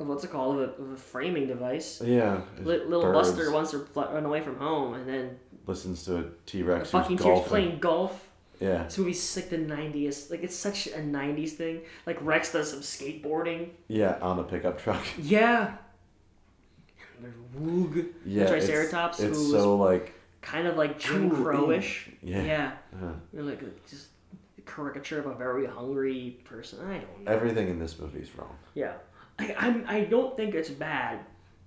[0.00, 2.00] of what's it called of a, of a framing device.
[2.04, 2.40] Yeah.
[2.58, 3.30] Li- little birds.
[3.32, 7.16] Buster wants to run away from home, and then listens to a T Rex fucking
[7.18, 7.48] tears golfing.
[7.48, 8.24] playing golf.
[8.60, 8.84] Yeah.
[8.84, 10.30] This movie's like the '90s.
[10.30, 11.82] Like it's such a '90s thing.
[12.06, 13.70] Like Rex does some skateboarding.
[13.88, 15.04] Yeah, on a pickup truck.
[15.18, 15.74] Yeah.
[17.20, 18.44] There's Woog, Yeah.
[18.44, 20.14] the Triceratops, It's, who's so like.
[20.40, 22.08] kind of like Jim Crowish.
[22.22, 22.42] yeah.
[22.42, 22.72] Yeah.
[22.94, 24.07] uh, You're like just
[24.74, 26.78] caricature of a very hungry person.
[26.86, 27.32] I don't know.
[27.32, 28.56] everything in this movie is wrong.
[28.74, 28.94] Yeah,
[29.38, 31.20] I I'm, I don't think it's bad.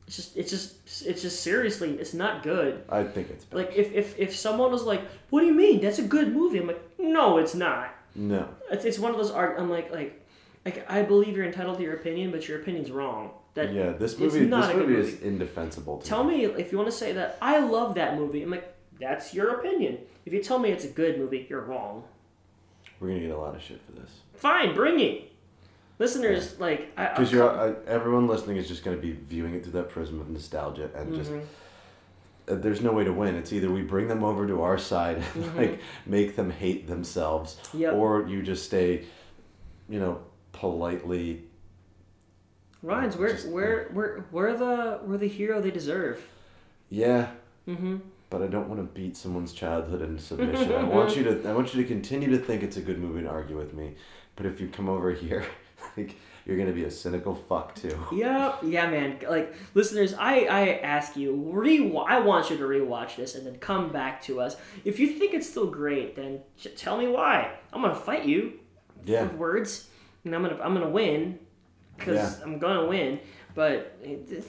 [0.08, 2.84] It's just it's just it's just seriously it's not good.
[2.90, 3.58] I think it's bad.
[3.58, 5.82] Like if if if someone was like, "What do you mean?
[5.82, 8.50] That's a good movie?" I'm like, "No, it's not." no.
[8.72, 9.56] It's, it's one of those art.
[9.60, 10.20] I'm like like
[10.66, 13.32] like I believe you're entitled to your opinion, but your opinion's wrong.
[13.54, 14.46] That Yeah, this movie.
[14.46, 15.14] not This a good movie movie.
[15.14, 15.98] is indefensible.
[16.00, 16.46] To Tell me.
[16.48, 18.42] me if you want to say that I love that movie.
[18.44, 19.98] I'm like, that's your opinion.
[20.26, 22.04] If you tell me it's a good movie, you're wrong.
[23.02, 24.10] We're gonna get a lot of shit for this.
[24.36, 25.32] Fine, bring it.
[26.00, 29.90] Listeners, like, Because you're uh, everyone listening is just to be viewing it through that
[29.90, 32.54] prism of nostalgia and just Mm-hmm.
[32.54, 33.36] uh, there's no way to win.
[33.36, 35.58] It's either we bring them over to our side and Mm-hmm.
[35.58, 37.94] like make them hate themselves, Yep.
[37.96, 39.06] or you just stay,
[39.90, 40.22] you know,
[40.54, 41.44] politely.
[42.84, 46.20] Ryan's we're Just- we're we're we're the we're the hero they deserve.
[46.90, 47.30] Yeah.
[47.68, 47.98] Mm-hmm.
[48.32, 50.72] But I don't want to beat someone's childhood into submission.
[50.72, 51.48] I want you to.
[51.50, 53.96] I want you to continue to think it's a good movie and argue with me.
[54.38, 55.46] But if you come over here,
[55.98, 56.15] like
[56.46, 57.96] you're gonna be a cynical fuck too.
[58.13, 59.17] Yeah, yeah, man.
[59.30, 63.58] Like listeners, I I ask you, re I want you to rewatch this and then
[63.58, 64.56] come back to us.
[64.86, 66.39] If you think it's still great, then
[66.78, 67.52] tell me why.
[67.74, 68.54] I'm gonna fight you
[69.06, 69.24] Yeah.
[69.24, 69.89] with words,
[70.24, 71.38] and I'm gonna I'm gonna win
[71.98, 72.46] because Yeah.
[72.46, 73.20] I'm gonna win.
[73.54, 74.48] But it, this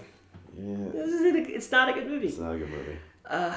[0.57, 0.77] Yeah.
[0.95, 2.29] it's not a good movie.
[2.29, 2.97] It's not a good movie.
[3.29, 3.57] Uh,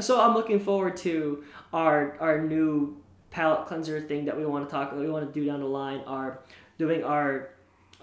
[0.00, 4.70] so I'm looking forward to our our new palate cleanser thing that we want to
[4.70, 4.92] talk.
[4.92, 6.00] We want to do down the line.
[6.06, 6.40] Our
[6.78, 7.50] doing our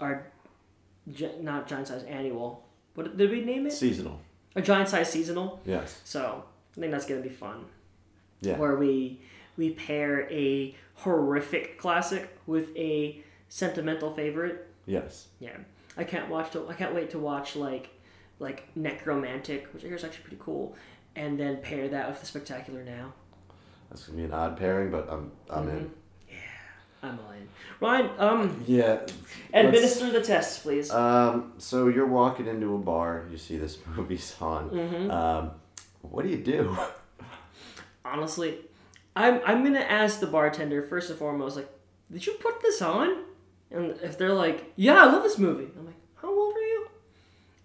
[0.00, 0.26] our
[1.40, 2.64] not giant size annual.
[2.94, 3.72] What did we name it?
[3.72, 4.20] Seasonal.
[4.56, 5.60] A giant size seasonal.
[5.64, 6.00] Yes.
[6.04, 6.44] So
[6.76, 7.64] I think that's gonna be fun.
[8.40, 8.56] Yeah.
[8.56, 9.20] Where we
[9.56, 14.68] we pair a horrific classic with a sentimental favorite.
[14.86, 15.28] Yes.
[15.40, 15.56] Yeah.
[15.96, 16.52] I can't watch.
[16.52, 17.90] To, I can't wait to watch like
[18.38, 20.76] like Nekromantik, which I hear is actually pretty cool,
[21.16, 23.12] and then pair that with the Spectacular Now.
[23.90, 25.90] That's gonna be an odd pairing, but I'm I'm in.
[26.28, 26.36] Yeah,
[27.02, 27.48] I'm all in.
[27.80, 29.00] Ryan, um, Yeah.
[29.54, 30.90] administer the tests, please.
[30.90, 34.70] Um, so you're walking into a bar, you see this movie's on.
[34.70, 35.10] Mhm.
[35.10, 35.50] Um,
[36.02, 36.76] what do you do?
[38.04, 38.58] Honestly,
[39.16, 41.68] I'm I'm gonna ask the bartender first and foremost, like,
[42.12, 43.24] did you put this on?
[43.70, 46.57] And if they're like, yeah, I love this movie, I'm like, how old are you?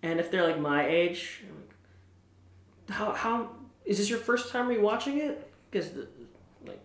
[0.04, 1.44] And if they're like my age,
[2.89, 3.50] how how
[3.86, 5.52] is this your first time rewatching it?
[5.72, 5.92] Because
[6.66, 6.82] like,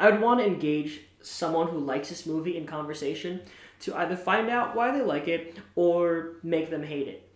[0.00, 3.40] I would want to engage someone who likes this movie in conversation
[3.80, 7.28] to either find out why they like it or make them hate it.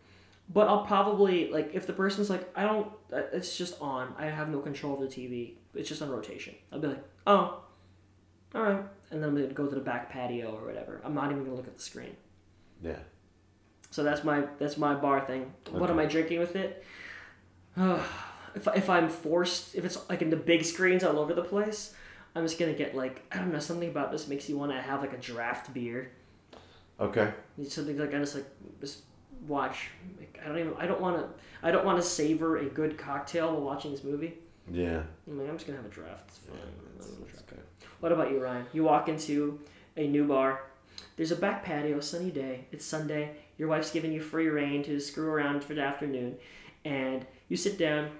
[0.51, 4.15] But I'll probably like if the person's like, I don't, uh, it's just on.
[4.17, 5.55] I have no control of the TV.
[5.75, 6.55] It's just on rotation.
[6.73, 7.65] I'll be like, oh,
[8.55, 11.03] all right, and then I'm gonna go to the back patio or whatever.
[11.05, 12.17] I'm not even gonna look at the screen.
[12.83, 13.01] Yeah.
[13.91, 15.53] So that's my that's my bar thing.
[15.71, 16.85] What am I drinking with it?
[17.77, 21.95] if if I'm forced, if it's like in the big screens all over the place,
[22.35, 24.81] I'm just gonna get like I don't know something about this makes you want to
[24.81, 26.11] have like a draft beer.
[27.01, 27.33] Okay.
[27.69, 28.47] Something like I just like
[28.81, 29.03] just
[29.47, 29.89] watch.
[30.19, 31.29] Like, I don't even I don't want to
[31.63, 34.35] I don't want to savor a good cocktail while watching this movie.
[34.71, 35.03] Yeah.
[35.27, 36.29] I'm, like, I'm just gonna have a draft.
[36.29, 36.57] It's fine.
[36.99, 37.53] Gonna draft.
[38.01, 38.67] What about you, Ryan?
[38.73, 39.61] You walk into
[39.97, 40.63] a new bar.
[41.17, 42.67] There's a back patio, sunny day.
[42.71, 43.37] It's Sunday.
[43.59, 46.37] Your wife's giving you free reign to screw around for the afternoon,
[46.85, 48.11] and you sit down.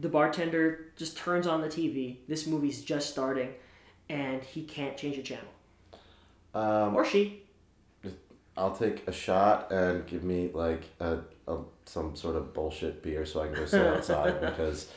[0.00, 2.18] The bartender just turns on the TV.
[2.28, 3.50] This movie's just starting,
[4.08, 5.48] and he can't change the channel.
[6.54, 7.42] Um, Or she.
[8.56, 13.24] I'll take a shot and give me like a, a some sort of bullshit beer
[13.24, 14.90] so I can go sit outside because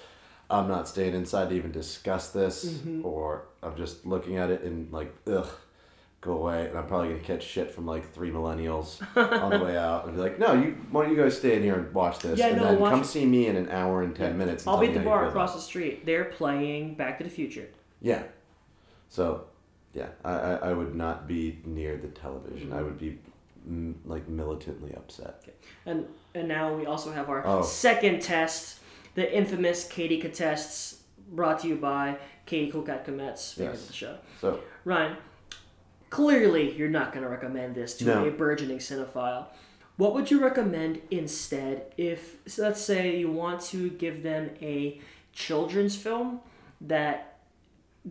[0.50, 3.06] I'm not staying inside to even discuss this Mhm.
[3.06, 5.48] or I'm just looking at it and like ugh
[6.23, 9.01] go away and I'm probably gonna catch shit from like three millennials
[9.43, 11.63] on the way out and be like no you why don't you guys stay in
[11.63, 13.05] here and watch this Yeah, and no, then watch come it.
[13.05, 14.99] see me in an hour and ten minutes and I'll tell be me at the
[14.99, 16.05] how you bar feel about across the street.
[16.05, 17.67] They're playing Back to the Future.
[18.01, 18.23] Yeah.
[19.09, 19.45] So,
[19.93, 22.73] yeah, I, I, I would not be near the television.
[22.73, 23.19] I would be
[23.69, 25.43] mm, like militantly upset.
[25.86, 27.62] And and now we also have our Oh.
[27.63, 28.79] second test,
[29.15, 33.81] the infamous Katie Contests, brought to you by Katie Kolkat Kometz, favorite Yes.
[33.81, 34.17] of the show.
[34.41, 35.17] So, Ryan,
[36.13, 38.26] clearly you're not going to recommend this to No.
[38.28, 39.47] a burgeoning cinephile.
[39.97, 45.02] What would you recommend instead if, so let's say, you want to give them a
[45.34, 46.39] children's film
[46.82, 47.39] that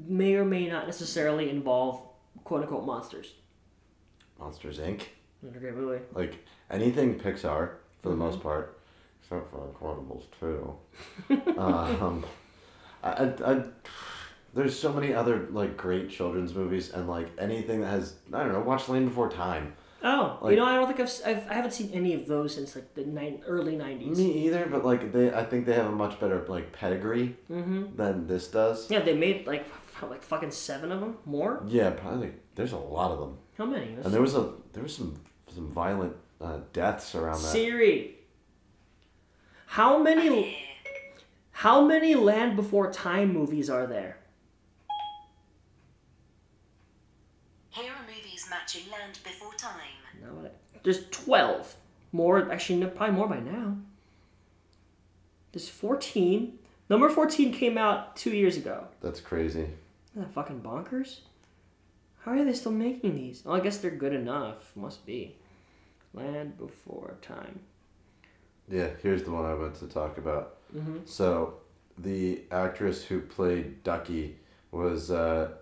[0.08, 2.02] may or may not necessarily involve
[2.42, 3.34] quote unquote monsters?
[4.36, 5.02] Monsters Inc.
[5.40, 6.02] Another great movie.
[6.12, 6.34] Like
[6.72, 7.70] anything Pixar
[8.02, 8.18] for the Mhm.
[8.18, 8.80] most part,
[9.22, 10.76] except for Incredibles too.
[11.60, 12.24] um,
[13.04, 13.64] I, I, I,
[14.54, 18.52] there's so many other like great children's movies and like anything that has I don't
[18.52, 18.60] know.
[18.60, 19.74] Watch Land Before Time.
[20.04, 22.54] Oh, Like- you know, I don't think I've, I've I haven't seen any of those
[22.56, 24.18] since like the nine, early nineties.
[24.18, 27.96] Me either, but like they, I think they have a much better like pedigree Mhm.
[27.96, 28.90] than this does.
[28.90, 31.18] Yeah, they made like f- like fucking seven of them.
[31.24, 31.62] More?
[31.68, 32.32] Yeah, probably.
[32.56, 33.38] There's a lot of them.
[33.56, 33.92] How many?
[34.02, 35.14] And there was a there was some
[35.54, 37.52] some violent uh, deaths around that.
[37.52, 38.16] Siri.
[39.66, 40.58] How many?
[41.52, 44.16] How many Land Before Time movies are there?
[47.70, 48.06] Here are
[48.74, 49.72] movies matching Land Before Time.
[50.22, 50.50] No,
[50.82, 51.74] there's twelve.
[52.14, 53.76] More, actually, no, probably more by now.
[55.52, 56.58] There's fourteen.
[56.88, 58.86] Number fourteen came out two years ago.
[59.00, 59.60] That's crazy.
[60.12, 61.20] Isn't that fucking bonkers?
[62.24, 63.42] How are they still making these?
[63.44, 64.72] Well, I guess they're good enough.
[64.76, 65.36] Must be.
[66.14, 67.60] Land Before Time.
[68.68, 70.56] Yeah, here's the one I meant to talk about.
[70.74, 71.06] Mhm.
[71.08, 71.54] So,
[71.98, 74.36] the actress who played Ducky
[74.70, 75.52] was uh,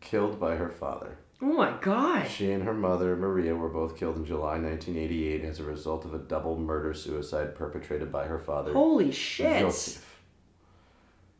[0.00, 1.18] killed by her father.
[1.42, 2.34] Oh my gosh.
[2.36, 6.12] She and her mother, Maria, were both killed in July 1988 as a result of
[6.12, 8.72] a double murder suicide perpetrated by her father.
[8.74, 9.60] Holy shit.
[9.60, 10.06] Joseph.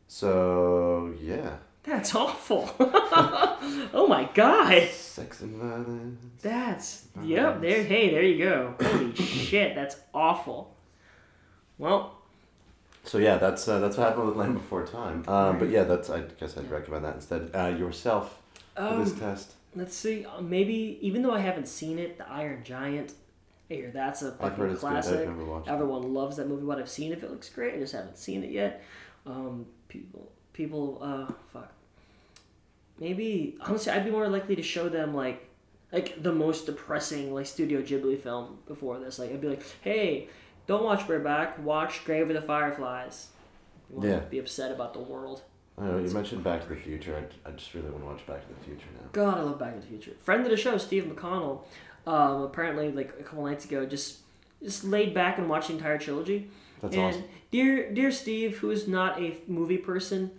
[0.07, 1.57] So, yeah.
[1.83, 2.69] That's awful.
[2.79, 4.87] oh my god.
[4.89, 6.19] Sex and violence.
[6.41, 7.61] That's yep.
[7.61, 7.83] There.
[7.83, 8.75] Hey, there you go.
[8.81, 9.73] Holy shit.
[9.73, 10.75] That's awful.
[11.79, 12.17] Well,
[13.03, 15.23] So yeah, that's uh, that's what happened with Land Before Time.
[15.27, 17.49] Um, but yeah, that's I guess I'd recommend that instead.
[17.55, 18.39] Uh, yourself
[18.75, 19.53] for this Um, test.
[19.75, 20.25] Let's see.
[20.25, 23.13] uh, Maybe even though I haven't seen it, The Iron Giant.
[23.69, 24.87] Hear that's a I've fucking heard it's good.
[24.87, 25.27] I've classic.
[25.29, 25.71] never watched it.
[25.71, 26.65] Everyone loves that movie.
[26.65, 27.73] What I've seen of it looks great.
[27.75, 28.83] I just haven't seen it yet.
[29.25, 31.71] Um, people, people, uh, fuck.
[32.99, 35.47] Maybe honestly, I'd be more likely to show them like,
[35.91, 39.17] like the most depressing like Studio Ghibli film before this.
[39.19, 40.27] Like I'd be like, hey,
[40.67, 41.63] don't watch Bareback.
[41.63, 43.29] Watch Grave of the Fireflies.
[43.89, 44.19] You wanna Yeah.
[44.19, 45.43] Be upset about the world.
[45.77, 45.97] I know.
[45.97, 47.17] You mentioned Back to the Future.
[47.45, 49.07] I, I just really want to watch Back to the Future now.
[49.11, 50.11] God, I love Back to the Future.
[50.19, 51.63] Friend of the show, Steve McConnell,
[52.05, 54.19] um, apparently like a couple nights ago, just
[54.61, 56.49] just laid back and watched the entire trilogy.
[56.81, 57.23] That's and awesome.
[57.51, 60.31] dear dear Steve, who is not a movie person,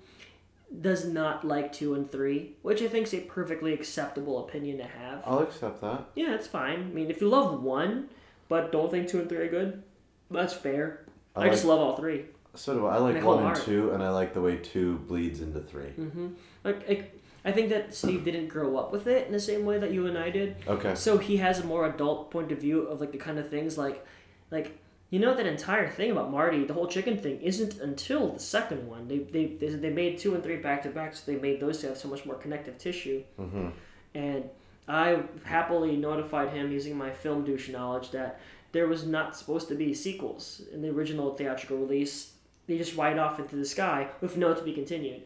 [0.80, 4.84] does not like two and three, which I think is a perfectly acceptable opinion to
[4.84, 5.22] have.
[5.24, 6.06] I'll accept that.
[6.14, 6.80] Yeah, it's fine.
[6.80, 8.08] I mean, if you love one,
[8.48, 9.82] but don't think two and three are good,
[10.30, 11.04] that's fair.
[11.34, 12.26] I, I just love all three.
[12.54, 12.96] So do I.
[12.96, 15.82] I like My one and two, and I like the way two bleeds into 3
[15.82, 16.28] Mm-hmm.
[16.64, 19.78] Like, like, I think that Steve didn't grow up with it in the same way
[19.78, 20.56] that you and I did.
[20.68, 20.94] Okay.
[20.94, 23.76] So he has a more adult point of view of like the kind of things
[23.76, 24.06] like,
[24.50, 24.78] like
[25.10, 28.88] you know that entire thing about Marty, the whole chicken thing, isn't until the second
[28.88, 29.08] one.
[29.08, 31.80] They they they, they made two and three back to back, so they made those
[31.80, 33.22] two have so much more connective tissue.
[33.40, 33.68] Mm-hmm.
[34.14, 34.48] And
[34.86, 38.40] I happily notified him using my film douche knowledge that
[38.72, 42.31] there was not supposed to be sequels in the original theatrical release.
[42.72, 45.24] They just ride off into the sky with no to be continued.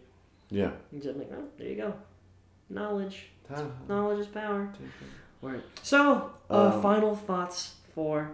[0.51, 0.73] Yeah.
[0.91, 1.95] And so I'm like, oh, there you go.
[2.69, 3.27] Knowledge.
[3.89, 4.73] Knowledge is power.
[5.41, 5.63] Word.
[5.85, 8.33] So, uh, Um, final thoughts for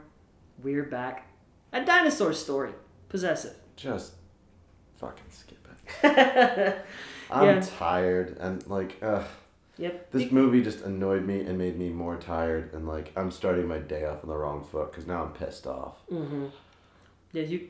[0.62, 1.26] We're Back.
[1.74, 2.72] A dinosaur story.
[3.10, 3.54] Possessive.
[3.76, 4.14] Just
[4.96, 5.58] fucking skip
[6.02, 6.78] it.
[7.30, 7.60] I'm Yeah.
[7.60, 9.26] tired and like, ugh.
[9.76, 10.10] Yep.
[10.12, 13.78] This movie just annoyed me and made me more tired, and like I'm starting my
[13.78, 15.96] day off on the wrong foot because now I'm pissed off.
[16.10, 16.46] Mm-hmm.
[17.32, 17.68] Yeah, you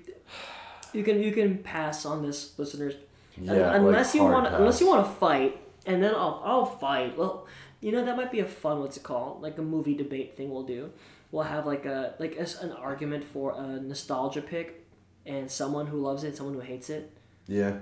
[0.93, 2.95] you can you can pass on this, listeners.
[3.37, 4.59] Yeah, unless like, you want pass.
[4.59, 7.17] unless you want to fight, and then I'll I'll fight.
[7.17, 7.47] Well,
[7.81, 10.51] you know that might be a fun what's it called like a movie debate thing
[10.51, 10.91] we'll do.
[11.31, 14.87] We'll have like a like as an argument for a nostalgia pick,
[15.27, 17.11] and someone who loves it, someone who hates it.
[17.49, 17.79] Yeah.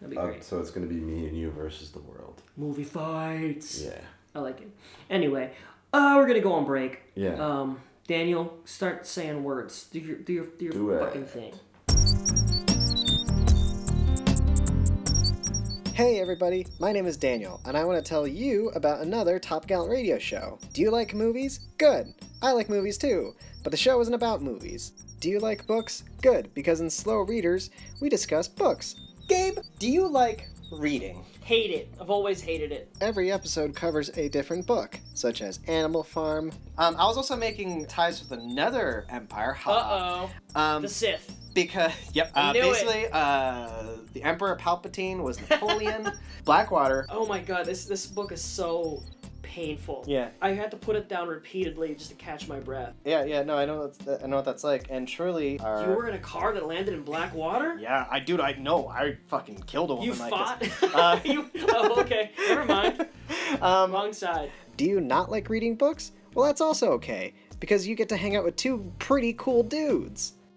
[0.00, 0.44] That'd be Uh, great.
[0.44, 2.42] so it's gonna be me and you versus the world.
[2.56, 3.82] Movie fights.
[3.82, 3.98] Yeah.
[4.34, 4.68] I like it.
[5.10, 5.52] Anyway,
[5.92, 7.02] uh, we're gonna go on break.
[7.14, 7.34] Yeah.
[7.34, 9.84] Um, Daniel, start saying words.
[9.92, 10.98] Do your do your do your Do it.
[11.00, 11.52] fucking thing.
[15.94, 19.68] Hey everybody, my name is Daniel, and I want to tell you about another Top
[19.68, 20.58] Gallant radio show.
[20.72, 21.60] Do you like movies?
[21.78, 22.12] Good.
[22.42, 24.90] I like movies too, but the show isn't about movies.
[25.20, 26.02] Do you like books?
[26.20, 28.96] Good, because in Slow Readers, we discuss books.
[29.28, 31.24] Gabe, do you like reading?
[31.44, 31.94] Hate it.
[32.00, 32.88] I've always hated it.
[33.02, 36.50] Every episode covers a different book, such as Animal Farm.
[36.78, 39.58] Um, I was also making ties with another empire.
[39.66, 40.58] Uh oh.
[40.58, 41.30] Um, the Sith.
[41.52, 42.62] Because yep, uh, knew it.
[42.62, 46.12] basically, uh, the Emperor Palpatine was Napoleon.
[46.46, 47.04] Blackwater.
[47.10, 49.02] Oh my god, this this book is so
[49.44, 50.04] painful.
[50.08, 50.30] Yeah.
[50.42, 52.94] I had to put it down repeatedly just to catch my breath.
[53.04, 55.82] Yeah, yeah, no, I know that's, I know what that's like, and surely our...
[55.82, 57.78] You were in a car that landed in black water?
[57.80, 58.88] Yeah, I dude, I know.
[58.88, 60.60] I fucking killed a woman You like fought?
[60.60, 60.82] this.
[60.94, 62.30] Uh, you, oh, okay.
[62.48, 63.06] Never mind.
[63.60, 64.50] um, Wrong side.
[64.76, 66.12] do you not like reading books?
[66.34, 70.34] Well, that's also okay because you get to hang out with two pretty cool dudes.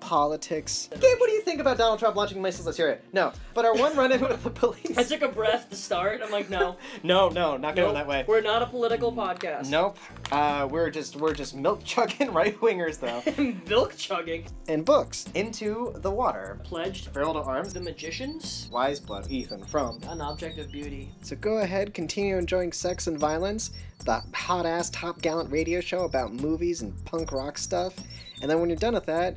[0.00, 0.88] politics.
[0.92, 2.98] Gabe, what do you think about Donald Trump launching missiles to Syria?
[3.12, 4.96] No, but our one run-in with the police.
[4.98, 6.20] I took a breath to start.
[6.22, 6.76] I'm like, no.
[7.02, 7.94] no, no, not going Nope.
[7.94, 8.24] that way.
[8.26, 9.68] We're not a political podcast.
[9.70, 9.96] Nope.
[10.32, 13.22] Uh, we're just we're just milk chugging right wingers though.
[13.68, 14.46] Milk chugging.
[14.68, 16.58] and books into the water.
[16.64, 17.08] Pledged.
[17.08, 17.72] Feral to arms.
[17.72, 18.68] The Magicians.
[18.72, 19.30] Wise blood.
[19.30, 20.00] Ethan Frome.
[20.08, 21.12] An object of beauty.
[21.22, 23.70] So go ahead, continue enjoying Sex and Violence,
[24.04, 27.94] the hot ass Top Gallant radio show about movies and punk rock stuff.
[28.42, 29.36] And then when you're done with that,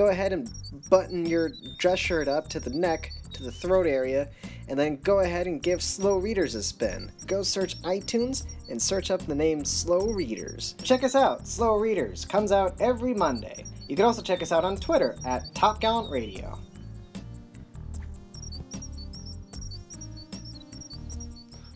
[0.00, 0.50] go ahead and
[0.88, 4.26] button your dress shirt up to the neck, to the throat area,
[4.66, 7.12] and then go ahead and give Slow Readers a spin.
[7.26, 10.74] Go search iTunes and search up the name Slow Readers.
[10.82, 13.66] Check us out, Slow Readers comes out every Monday.
[13.88, 16.58] You can also check us out on Twitter at Top Gallant Radio.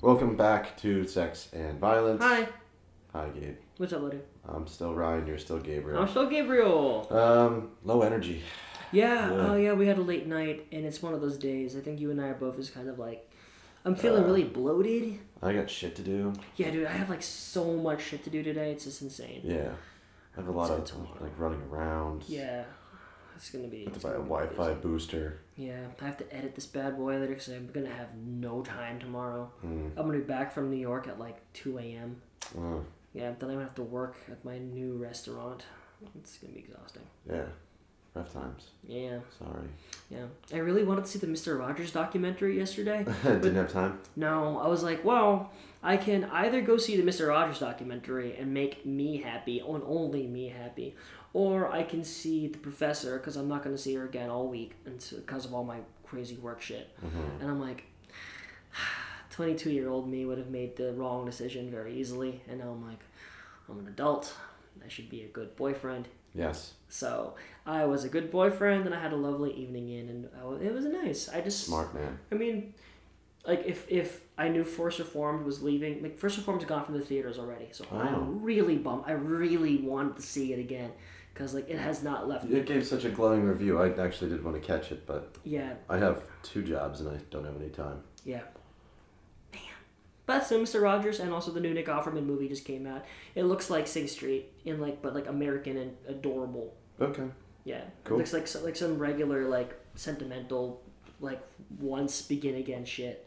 [0.01, 2.23] Welcome back to Sex and Violence.
[2.25, 2.49] Hi.
[3.15, 3.57] Hi, Gabe.
[3.77, 4.19] What's up, buddy?
[4.49, 5.27] I'm still Ryan.
[5.27, 6.01] You're still Gabriel.
[6.03, 7.07] I'm still Gabriel.
[7.11, 8.43] Um, low energy.
[8.91, 9.47] Yeah, Yeah.
[9.51, 11.77] oh yeah, we had a late night, and it's one of those days.
[11.77, 13.29] I think you and I are both just kind of like,
[13.85, 15.19] I'm feeling Uh, really bloated.
[15.43, 16.33] I got shit to do.
[16.57, 18.73] Yeah, dude, I have like so much shit to do today.
[18.73, 19.43] It's just insane.
[19.45, 19.73] Yeah.
[20.37, 22.25] I have a lot It's- of like running around.
[22.29, 22.65] Yeah,
[23.37, 23.83] it's gonna be.
[23.87, 24.81] I have to buy a Wi-Fi busy.
[24.81, 25.39] booster.
[25.57, 28.99] Yeah, I have to edit this bad boy later because I'm gonna have no time
[28.99, 29.53] tomorrow.
[29.65, 29.91] Mm.
[29.97, 32.21] I'm gonna be back from New York at like 2 a.m.
[32.59, 32.85] Oh,
[33.15, 35.65] Yeah, then I'm gonna have to work at my new restaurant.
[36.19, 37.03] It's gonna be exhausting.
[37.31, 37.45] yeah.
[38.15, 38.69] Rough times.
[38.87, 39.67] Yeah, Sorry.
[40.09, 40.27] yeah.
[40.53, 43.05] I really wanted to see the Mister Rogers documentary yesterday.
[43.25, 43.99] Didn't have time.
[44.15, 45.51] No, I was like, well,
[45.83, 50.29] I can either go see the Mister Rogers documentary and make me happy, and only
[50.29, 50.95] me happy,
[51.33, 54.47] or I can see the professor because I'm not going to see her again all
[54.47, 56.97] week because of all my crazy work shit.
[57.05, 57.41] Mm-hmm.
[57.41, 57.83] And I'm like,
[59.35, 62.87] 22 year old me would have made the wrong decision very easily, and now I'm
[62.87, 63.01] like,
[63.69, 64.33] I'm an adult.
[64.85, 66.07] I should be a good boyfriend.
[66.35, 66.75] Yes.
[66.89, 67.35] So
[67.67, 70.55] I was a good boyfriend, and I had a lovely evening in, and I wa-
[70.55, 71.29] it was nice.
[71.29, 72.19] I just Smart man.
[72.31, 72.75] I mean,
[73.47, 77.05] like if if I knew First Reformed was leaving, like First Reformed's gone from the
[77.05, 77.99] theaters already, so Oh.
[77.99, 79.05] I'm really bummed.
[79.07, 80.93] I really wanted to see it again
[81.33, 82.57] because like it has not left me.
[82.59, 83.81] It gave such a glowing review.
[83.81, 87.19] I actually did want to catch it, but Yeah, I have two jobs and I
[87.31, 88.03] don't have any time.
[88.25, 88.43] yeah.
[90.27, 90.81] But so Mr.
[90.81, 93.05] Rogers and also the new Nick Offerman movie just came out.
[93.35, 96.75] It looks like Sing Street in like but like American and adorable.
[97.01, 97.25] Okay.
[97.65, 98.17] Yeah, Cool.
[98.17, 100.83] it looks like like some regular like sentimental
[101.21, 101.43] like
[101.79, 103.27] once begin again shit.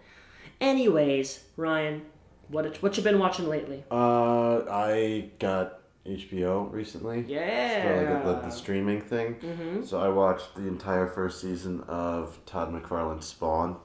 [0.60, 2.02] Anyways, Ryan,
[2.48, 3.84] what what you been watching lately?
[3.91, 7.26] Uh, I got HBO recently.
[7.28, 8.12] Yeah.
[8.16, 9.36] Like the, the streaming thing.
[9.36, 9.86] Mhm.
[9.86, 13.78] So I watched the entire first season of Todd McFarlane's Spawn,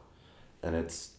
[0.63, 1.12] and it's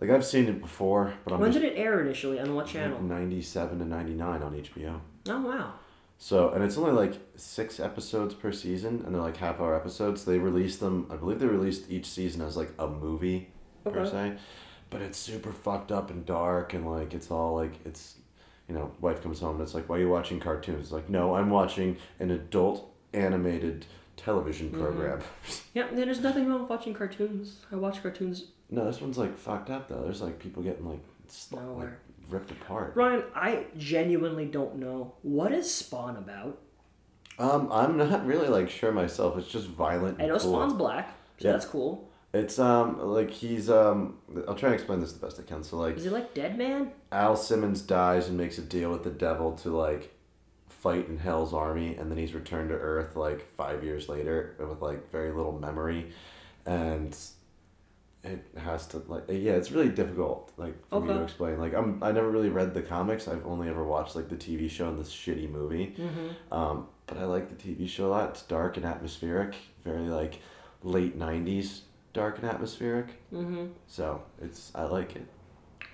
[0.00, 2.38] like I've seen it before, but I'm When just did it air initially?
[2.40, 3.00] On what channel?
[3.02, 5.00] ninety seven to ninety nine on HBO.
[5.28, 5.74] Oh wow.
[6.18, 10.24] So and it's only like six episodes per season, and they're like half hour episodes.
[10.24, 11.06] They release them.
[11.10, 13.48] I believe they released each season as like a movie
[13.84, 14.36] per se,
[14.90, 18.16] but it's super fucked up and dark, and like it's all like it's,
[18.68, 20.84] you know, wife comes home and it's like, why are you watching cartoons?
[20.84, 23.86] It's like, no, I'm watching an adult animated
[24.16, 24.80] television Mhm.
[24.80, 25.20] program.
[25.74, 27.60] Yeah, there's nothing wrong with watching cartoons.
[27.72, 28.52] I watch cartoons.
[28.74, 30.02] No, this one's like fucked up though.
[30.02, 31.98] There's like people getting like sl- like Nowhere.
[32.28, 32.92] ripped apart.
[32.96, 36.58] Ryan, I genuinely don't know what is Spawn about.
[37.38, 39.36] Um, I'm not really like sure myself.
[39.38, 40.20] It's just violent.
[40.20, 40.52] I know cool.
[40.52, 41.08] Spawn's black,
[41.38, 41.52] so Yeah.
[41.52, 42.08] that's cool.
[42.32, 44.18] It's um like he's um
[44.48, 45.62] I'll try and explain this the best I can.
[45.62, 46.90] So like Is he like Dead Man?
[47.12, 50.12] Al Simmons dies and makes a deal with the devil to like
[50.68, 54.82] fight in Hell's army and then he's returned to Earth like five years later with
[54.82, 56.10] like very little memory
[56.66, 57.16] and
[58.24, 62.02] it has to like yeah it's really difficult like for me to explain like I'm
[62.02, 64.98] I never really read the comics I've only ever watched like the TV show and
[64.98, 66.34] this shitty movie Mhm.
[66.56, 69.54] um, but I like the TV show a lot it's dark and atmospheric
[69.84, 70.40] very like
[70.82, 71.80] late 90s
[72.14, 73.66] dark and atmospheric Mm-hmm.
[73.86, 75.26] so it's I like it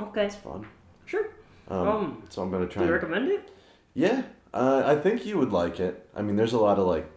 [0.00, 0.26] Okay.
[0.26, 0.66] it's fun
[1.06, 1.26] Sure.
[1.68, 2.82] um, Um, so I'm gonna Do try.
[2.84, 3.50] you and- recommend it?
[3.94, 4.22] Yeah,
[4.54, 6.08] uh, I think you would like it.
[6.14, 7.10] I mean, there's a lot of like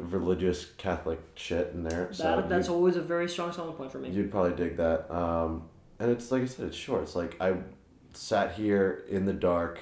[0.00, 3.98] religious Catholic shit in there, so that, that's always a very strong selling point for
[3.98, 4.10] me.
[4.10, 5.10] you'd probably dig that.
[5.14, 5.68] Um,
[5.98, 7.02] and it's like I said, it's short.
[7.02, 7.54] It's like I
[8.12, 9.78] sat here in the dark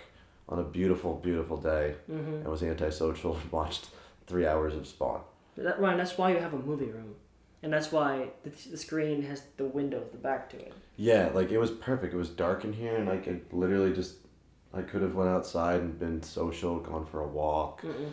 [0.49, 2.41] on a beautiful, beautiful day Mhm.
[2.41, 3.89] and was antisocial and watched
[4.27, 5.21] three hours of Spawn.
[5.57, 7.15] That, Ryan, that's why you have a movie room.
[7.63, 10.73] And that's why the, the screen has the window at the back to it.
[10.97, 12.15] Yeah, like it was perfect.
[12.15, 14.17] It was dark in here, and like I literally just
[14.75, 18.11] I could have went outside and been social, gone for a walk, Mm-mm.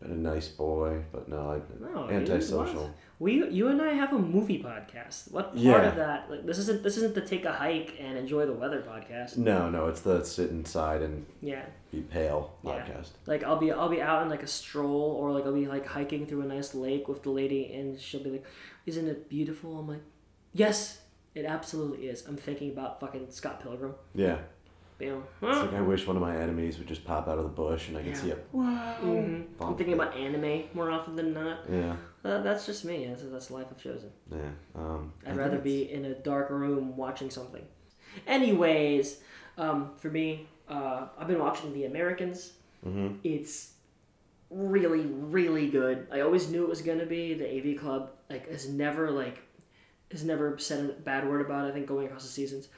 [0.00, 1.60] Been a nice boy, but no, I
[1.92, 2.90] No, antisocial.
[3.18, 5.30] We, you and I have a movie podcast.
[5.30, 5.82] What part Yeah.
[5.88, 6.30] of that?
[6.30, 9.36] Like this isn't this isn't the take a hike and enjoy the weather podcast.
[9.36, 11.66] No, no, it's the sit inside and Yeah.
[11.92, 12.70] be pale Yeah.
[12.86, 13.10] podcast.
[13.26, 15.84] Like I'll be I'll be out on like a stroll or like I'll be like
[15.86, 18.44] hiking through a nice lake with the lady and she'll be like,
[18.86, 20.02] "Isn't it beautiful?" I'm like,
[20.54, 21.02] "Yes,
[21.34, 23.94] it absolutely is." I'm thinking about fucking Scott Pilgrim.
[24.14, 24.38] Yeah.
[25.00, 25.24] Bam.
[25.42, 27.88] It's like I wish one of my enemies would just pop out of the bush
[27.88, 28.20] and I could Yeah.
[28.22, 28.46] see it.
[28.52, 28.96] Wow.
[29.02, 29.46] Mhm.
[29.60, 31.60] I'm thinking about anime more often than not.
[31.70, 31.96] Yeah.
[32.22, 33.06] Uh, that's just me.
[33.06, 34.10] That's, that's the life I've chosen.
[34.30, 34.50] Yeah.
[34.74, 37.66] Um, I'd rather it's- be in a dark room watching something.
[38.26, 39.20] Anyways,
[39.56, 42.52] um, for me, uh, I've been watching The Americans.
[42.86, 43.18] Mhm.
[43.24, 43.72] It's
[44.50, 46.06] really, really good.
[46.12, 47.34] I always knew it was gonna be.
[47.34, 49.38] The AV Club like has never like
[50.10, 51.68] has never said a bad word about it.
[51.70, 52.68] I think going across the seasons,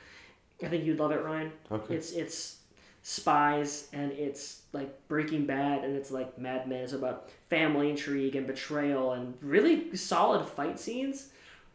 [0.62, 1.52] I think you'd love it, Ryan.
[1.70, 1.94] Okay.
[1.94, 2.56] It's it's
[3.04, 6.84] spies and it's like Breaking Bad and it's like Mad Men.
[6.84, 11.28] It's about family intrigue and betrayal and really solid fight scenes.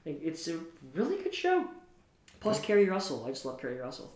[0.05, 0.57] Like, it's a
[0.93, 1.65] really good show.
[2.39, 3.25] Plus Keri Russell.
[3.25, 4.11] I just love Keri Russell.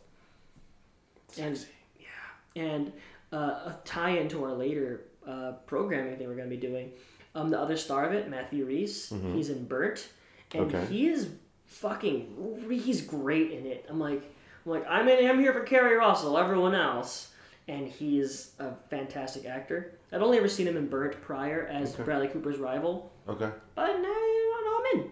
[1.38, 1.58] And
[2.00, 2.92] yeah, and
[3.34, 3.36] uh,
[3.72, 6.92] a tie into our later uh, programming thing we're going to be doing.
[7.36, 9.10] Um, the other star of it, Matthew Rhys.
[9.12, 9.36] Mhm.
[9.36, 10.10] He's in Burnt,
[10.54, 10.86] and Okay.
[10.86, 11.30] he is
[11.66, 12.68] fucking.
[12.70, 13.86] He's great in it.
[13.90, 14.22] I'm like,
[14.66, 15.28] I'm like, I'm in.
[15.30, 16.38] I'm here for Keri Russell.
[16.38, 17.32] Everyone else,
[17.68, 19.94] and he's a fantastic actor.
[20.12, 22.04] I'd only ever seen him in Burnt prior as Okay.
[22.04, 23.50] Bradley Cooper's rival, Okay.
[23.76, 25.12] but now, I'm in.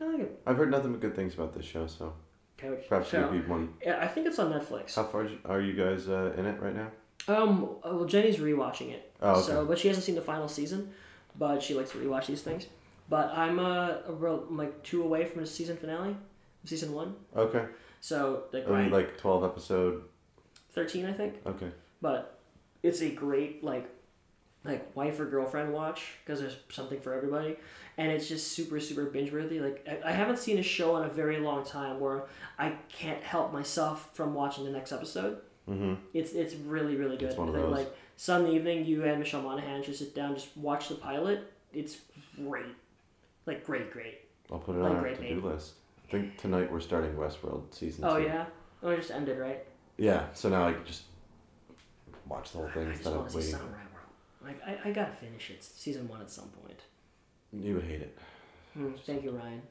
[0.00, 0.42] I like it.
[0.46, 2.12] I've heard nothing but good things about this show, so
[2.62, 3.72] Okay, perhaps so- you'd be one.
[3.82, 4.94] Yeah, I think it's on Netflix.
[4.96, 6.90] How far are you guys uh, in it right now?
[7.28, 9.12] Um, uh, well, Jenny's rewatching it.
[9.22, 9.46] Oh, okay.
[9.46, 10.92] So, but she hasn't seen the final season.
[11.38, 12.66] but she likes to rewatch these things.
[13.10, 16.16] But I'm uh, I'm like two away from the season finale,
[16.64, 17.14] season one.
[17.36, 17.64] Okay.
[18.06, 20.04] So like Only like twelve episode.
[20.70, 21.34] thirteen, I think.
[21.44, 21.72] Okay.
[22.00, 22.38] But
[22.84, 23.90] it's a great like
[24.62, 27.56] like wife or girlfriend watch because there's something for everybody,
[27.98, 29.58] and it's just super super binge worthy.
[29.58, 32.26] Like I, I haven't seen a show in a very long time where
[32.60, 35.38] I can't help myself from watching the next episode.
[35.68, 35.94] Mm-hmm.
[36.14, 37.30] It's it's really really good.
[37.30, 37.72] It's one of those.
[37.72, 41.52] Like some evening, you and Michelle Monaghan just sit down, just watch the pilot.
[41.72, 41.96] It's
[42.36, 42.66] great,
[43.46, 44.20] like great, great.
[44.52, 45.72] I'll put it Like on our great to-do list.
[46.08, 48.24] I think tonight we're starting Westworld season Oh two.
[48.24, 48.46] yeah,
[48.82, 49.64] oh it just ended right.
[49.96, 50.26] Yeah.
[50.34, 51.02] So now I can just
[52.28, 53.52] watch the whole thing I just instead want of to see waiting.
[53.66, 54.04] Samurai World.
[54.44, 56.80] Like I, I gotta finish it, season one at some point.
[57.52, 58.18] You would hate it.
[58.74, 59.62] Hmm, thank you, Ryan.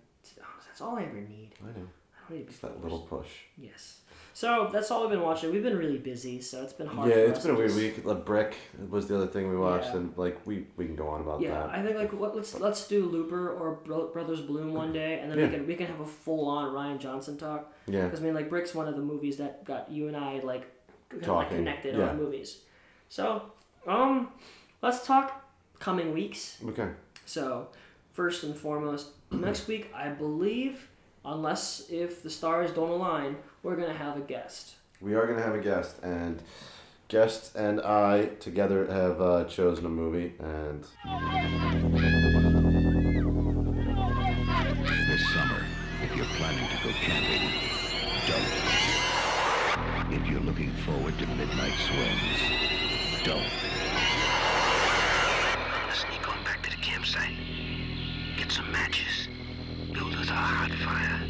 [0.67, 1.51] That's all I ever need.
[1.63, 1.87] I know.
[2.27, 3.27] I don't need to be It's that little push.
[3.57, 3.99] Yes.
[4.33, 5.49] So that's all we've been watching.
[5.51, 7.09] We've been really busy, so it's been hard.
[7.09, 8.03] yeah, it's been a weird just- week.
[8.03, 8.55] The Brick
[8.89, 9.97] was the other thing we watched, Yeah.
[9.97, 11.69] and like we we can go on about Yeah, that.
[11.69, 15.31] I think like what, let's let's do Looper or Bro- Brothers Bloom one day, and
[15.31, 15.45] then Yeah.
[15.45, 17.71] we can we can have a full on Rian Johnson talk.
[17.87, 18.05] Yeah.
[18.05, 20.65] Because I mean, like Brick's one of the movies that got you and I like
[21.09, 22.09] kind of like connected yeah.
[22.09, 22.59] on movies.
[23.07, 23.43] So,
[23.87, 24.31] um,
[24.81, 25.45] let's talk
[25.79, 26.57] coming weeks.
[26.67, 26.89] Okay.
[27.25, 27.69] So,
[28.11, 30.89] first and foremost, next week I believe,
[31.25, 34.75] unless if the stars don't align, we're gonna have a guest.
[35.01, 36.41] We are gonna have a guest, and
[37.07, 40.85] guest and I together have uh, chosen a movie, and
[45.07, 45.65] This summer,
[46.03, 47.49] if you're planning to go camping,
[48.27, 48.75] don't.
[50.13, 52.39] If you're looking forward to midnight swims,
[53.23, 53.74] don't.
[60.35, 61.21] Hot fire.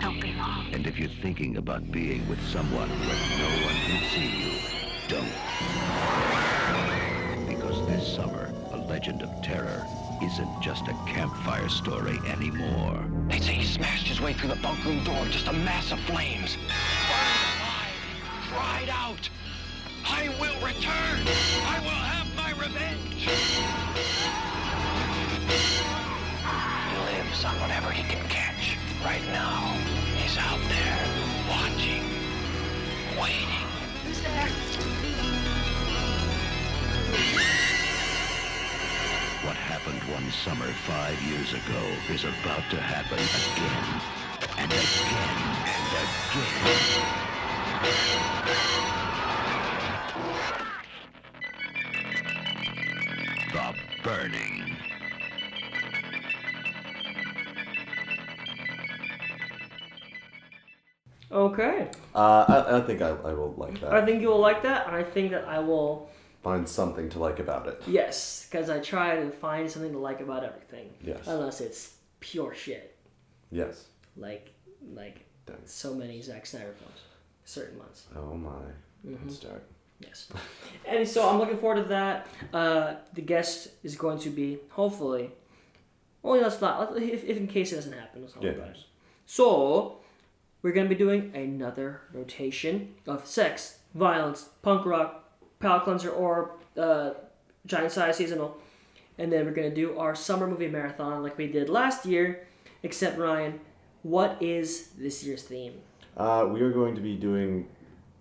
[0.00, 0.66] Don't be long.
[0.72, 4.52] And if you're thinking about being with someone where no one can see you,
[5.08, 5.32] don't.
[7.48, 9.86] Because this summer, a legend of terror
[10.22, 13.04] isn't just a campfire story anymore.
[13.28, 16.00] They say he smashed his way through the bunk room door, just a mass of
[16.00, 16.56] flames.
[16.56, 16.68] Burned
[17.60, 17.94] alive.
[18.50, 19.30] Cried out.
[20.04, 21.26] I will return.
[21.66, 23.28] I will have my revenge.
[27.38, 28.76] He lives on whatever he can catch.
[29.04, 29.76] Right now,
[30.16, 31.06] he's out there,
[31.48, 32.02] watching,
[33.20, 33.68] waiting.
[34.04, 34.48] Who's there?
[39.46, 44.00] What happened one summer five years ago is about to happen again,
[44.58, 45.92] and again and
[48.94, 49.07] again
[61.58, 61.90] Okay.
[62.14, 63.92] uh, I, I think I, I will like that.
[63.92, 66.08] I think you will like that, I think that I will.
[66.42, 67.82] Find something to like about it.
[67.88, 70.90] Yes, because I try to find something to like about everything.
[71.02, 71.26] Yes.
[71.26, 72.96] Unless it's pure shit,
[73.50, 73.86] Yes.
[74.16, 74.52] like
[74.94, 75.56] like Dang.
[75.64, 77.00] so many Zack Snyder films,
[77.44, 78.06] certain ones.
[78.16, 78.50] Oh my.
[79.04, 79.20] Mhm.
[79.24, 79.64] Good start.
[79.98, 80.28] Yes.
[80.86, 82.28] and so I'm looking forward to that.
[82.54, 85.32] Uh, the guest is going to be hopefully.
[86.22, 88.22] Only let's not if, if in case it doesn't happen.
[88.22, 88.42] Let's Yeah.
[88.52, 88.84] worry about it.
[89.26, 89.97] So
[90.68, 95.24] we're gonna be doing another rotation of sex, violence, punk rock,
[95.60, 97.12] palate cleanser, or uh,
[97.64, 98.58] giant size seasonal,
[99.16, 102.46] and then we're gonna do our summer movie marathon like we did last year.
[102.82, 103.60] Except Ryan,
[104.02, 105.72] what is this year's theme?
[106.18, 107.66] Uh, we are going to be doing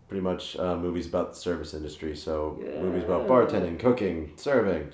[0.07, 2.15] pretty much uh, movies about the service industry.
[2.15, 4.91] So movies about bartending, cooking, serving,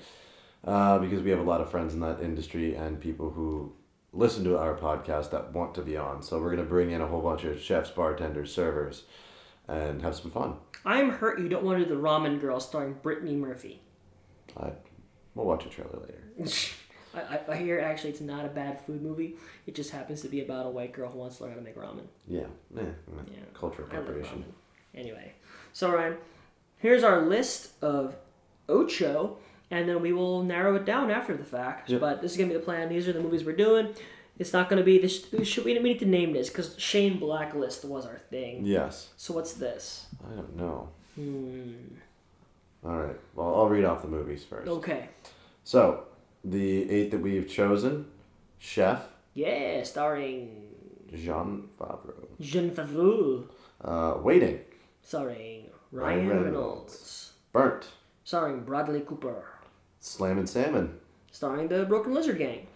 [0.64, 3.72] uh, because we have a lot of friends in that industry and people who
[4.14, 6.22] listen to our podcast that want to be on.
[6.22, 9.04] So we're gonna bring in a whole bunch of chefs, bartenders, servers,
[9.68, 10.56] and have some fun.
[10.84, 13.80] I'm hurt you don't want to do the Ramen Girl starring Brittany Murphy.
[14.56, 14.72] I,
[15.34, 16.22] we'll watch a trailer later.
[17.14, 19.36] I, I, hear actually it's not a bad food movie.
[19.66, 21.64] It just happens to be about a white girl who wants to learn how to
[21.64, 22.06] make ramen.
[22.26, 22.46] Yeah,
[22.76, 22.82] eh,
[23.30, 23.38] Yeah.
[23.52, 24.44] cultural I appropriation.
[24.94, 25.32] Anyway,
[25.72, 26.16] so Ryan,
[26.78, 28.16] here's our list of
[28.68, 29.38] ocho,
[29.70, 31.90] and then we will narrow it down after the fact.
[31.90, 32.00] Yep.
[32.00, 32.88] But this is gonna be the plan.
[32.88, 33.94] These are the movies we're doing.
[34.38, 35.26] It's not gonna be this.
[35.44, 38.64] Should we, we need to name this because Shane Blacklist was our thing.
[38.66, 39.10] Yes.
[39.16, 40.06] So what's this?
[40.24, 40.88] I don't know.
[41.14, 41.72] Hmm.
[42.84, 43.16] All right.
[43.34, 44.68] Well, I'll read off the movies first.
[44.68, 45.08] Okay.
[45.62, 46.04] So,
[46.44, 48.06] the eight that we've chosen:
[48.58, 50.74] Chef Yeah, starring
[51.14, 53.44] Jon Favreau, Jon Favreau,
[53.82, 54.60] uh, Waiting,
[55.02, 56.44] starring Ryan Ryan Reynolds.
[56.44, 57.86] Reynolds, Burnt,
[58.24, 59.44] starring Bradley Cooper,
[60.08, 60.98] Slammin' Salmon,
[61.32, 62.66] starring the Broken Lizard Gang,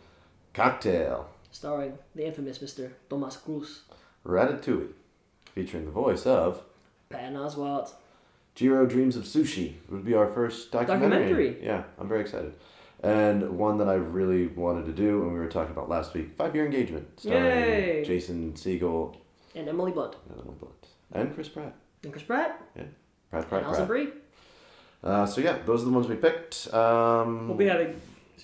[0.54, 2.92] Cocktail, starring the infamous Mr.
[3.10, 3.82] Tomas Cruz,
[4.24, 4.92] Ratatouille,
[5.54, 6.62] featuring the voice of
[7.10, 7.92] Patton Oswalt,
[8.54, 9.74] Jiro Dreams of Sushi.
[9.74, 11.10] It would be our first documentary.
[11.50, 11.64] Documentary.
[11.66, 12.54] Yeah, I'm very excited.
[13.02, 16.30] And one that I really wanted to do, and we were talking about last week,
[16.38, 18.04] Five Year Engagement, starring Yay!
[18.06, 19.14] Jason Segel
[19.54, 20.16] And Emily Blunt.
[20.30, 20.86] and Emily Blunt.
[21.12, 21.74] And Chris Pratt.
[22.04, 22.58] And Chris Pratt.
[22.74, 22.84] Yeah.
[23.30, 23.88] Pratt, Pratt, And Alison Pratt.
[23.88, 24.08] Brie.
[25.02, 26.72] Uh, so yeah, those are the ones we picked.
[26.74, 27.88] Um, We'll be having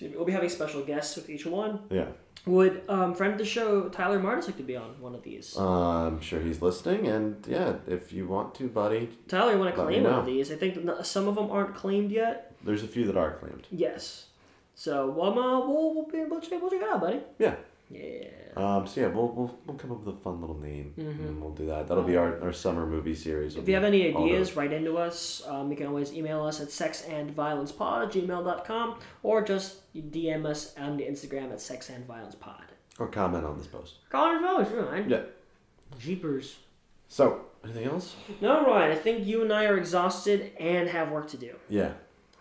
[0.01, 1.79] me, we'll be having special guests with each one.
[1.89, 2.05] yeah.
[2.47, 5.55] Would um, friend of the show Tyler Martis like to be on one of these?
[5.57, 9.73] Uh, I'm sure he's listening, and yeah, if you want to, buddy, Tyler, you want
[9.75, 10.51] to claim one of these?
[10.51, 12.53] I think some of them aren't claimed yet.
[12.63, 13.65] there's a few that are claimed.
[13.71, 14.27] Yes.
[14.75, 17.21] So well, uh, we'll we'll, be, we'll, check, we'll check it out, buddy.
[17.39, 17.55] Yeah.
[17.89, 18.27] Yeah.
[18.57, 21.19] Um, so yeah, we'll, we'll we'll come up with a fun little name, Mhm.
[21.27, 21.87] and we'll do that.
[21.87, 23.55] That'll be our, our summer movie series.
[23.55, 24.57] If you have any ideas, those.
[24.57, 25.43] write into us.
[25.47, 30.97] Um, you can always email us at sexandviolencepod at gmail.com or just DM us on
[30.97, 32.61] the Instagram at sexandviolencepod.
[32.99, 33.95] or comment on this post.
[34.09, 35.09] Call your phone, sure, man.
[35.09, 35.21] Yeah.
[35.99, 36.57] Jeepers.
[37.07, 38.15] So anything else?
[38.41, 41.55] No, Ryan, I think you and I are exhausted and have work to do.
[41.69, 41.91] Yeah.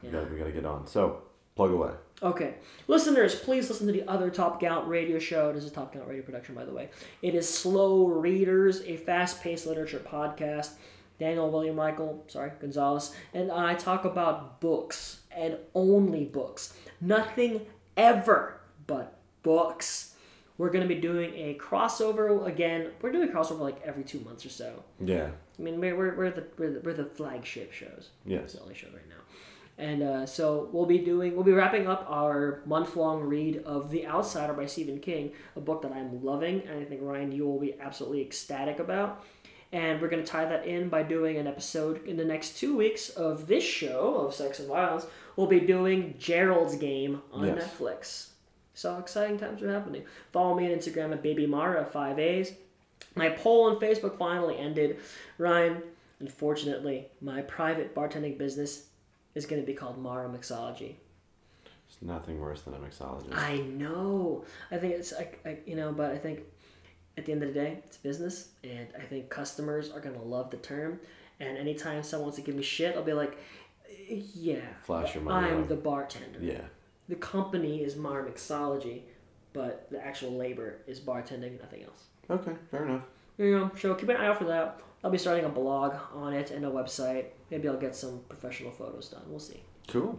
[0.03, 0.87] We got we got to get on.
[0.87, 1.23] So
[1.57, 1.91] plug away.
[2.25, 2.55] Okay.
[2.89, 5.53] Listeners, please listen to the other Top Gallant radio show.
[5.53, 6.89] This is Top Gallant radio production, by the way.
[7.21, 10.71] It is Slow Readers, a fast paced literature podcast.
[11.19, 16.75] Daniel William Michael, sorry, Gonzalez, and I talk about books and only books.
[17.01, 17.61] Nothing
[17.97, 20.15] ever but books.
[20.57, 22.91] We're going to be doing a crossover again.
[23.03, 24.83] We're doing a crossover like every two months or so.
[24.99, 25.29] Yeah.
[25.59, 28.11] I mean, we're, we're, the, we're, the, we're the flagship shows.
[28.25, 28.45] Yes.
[28.45, 29.15] It's the only show right now.
[29.77, 33.91] And uh, so we'll be doing, we'll be wrapping up our month long read of
[33.91, 37.45] The Outsider by Stephen King, a book that I'm loving, and I think Ryan, you
[37.45, 39.25] will be absolutely ecstatic about.
[39.73, 42.77] And we're going to tie that in by doing an episode in the next two
[42.77, 45.07] weeks of this show of Sex and Violence.
[45.35, 47.65] We'll be doing Gerald's Game on Yes.
[47.65, 48.29] Netflix.
[48.75, 50.05] So exciting times are happening.
[50.33, 52.53] Follow me on Instagram at BabyMara5As.
[53.17, 54.99] My poll on Facebook finally ended.
[55.39, 55.83] Ryan,
[56.21, 58.87] unfortunately, my private bartending business
[59.35, 60.95] is going to be called Mara Mixology.
[61.89, 63.35] It's nothing worse than a mixologist.
[63.37, 64.45] I know.
[64.71, 66.41] I think it's like, I, you know, but I think
[67.17, 70.51] at the end of the day, it's business, and I think customers are gonna love
[70.51, 70.99] the term.
[71.41, 73.39] And anytime someone wants to give me shit, I'll be like,
[74.09, 75.67] yeah, Flash your money I'm on.
[75.69, 76.39] the bartender.
[76.41, 76.63] Yeah.
[77.09, 79.03] The company is Mara Mixology,
[79.53, 82.05] but the actual labor is bartending, nothing else.
[82.31, 83.03] Okay, fair enough.
[83.37, 83.71] There you go.
[83.79, 84.81] So keep an eye out for that.
[85.05, 87.27] I'll be starting a blog on it and a website.
[87.51, 89.23] Maybe I'll get some professional photos done.
[89.29, 89.63] We'll see.
[89.87, 90.19] Cool.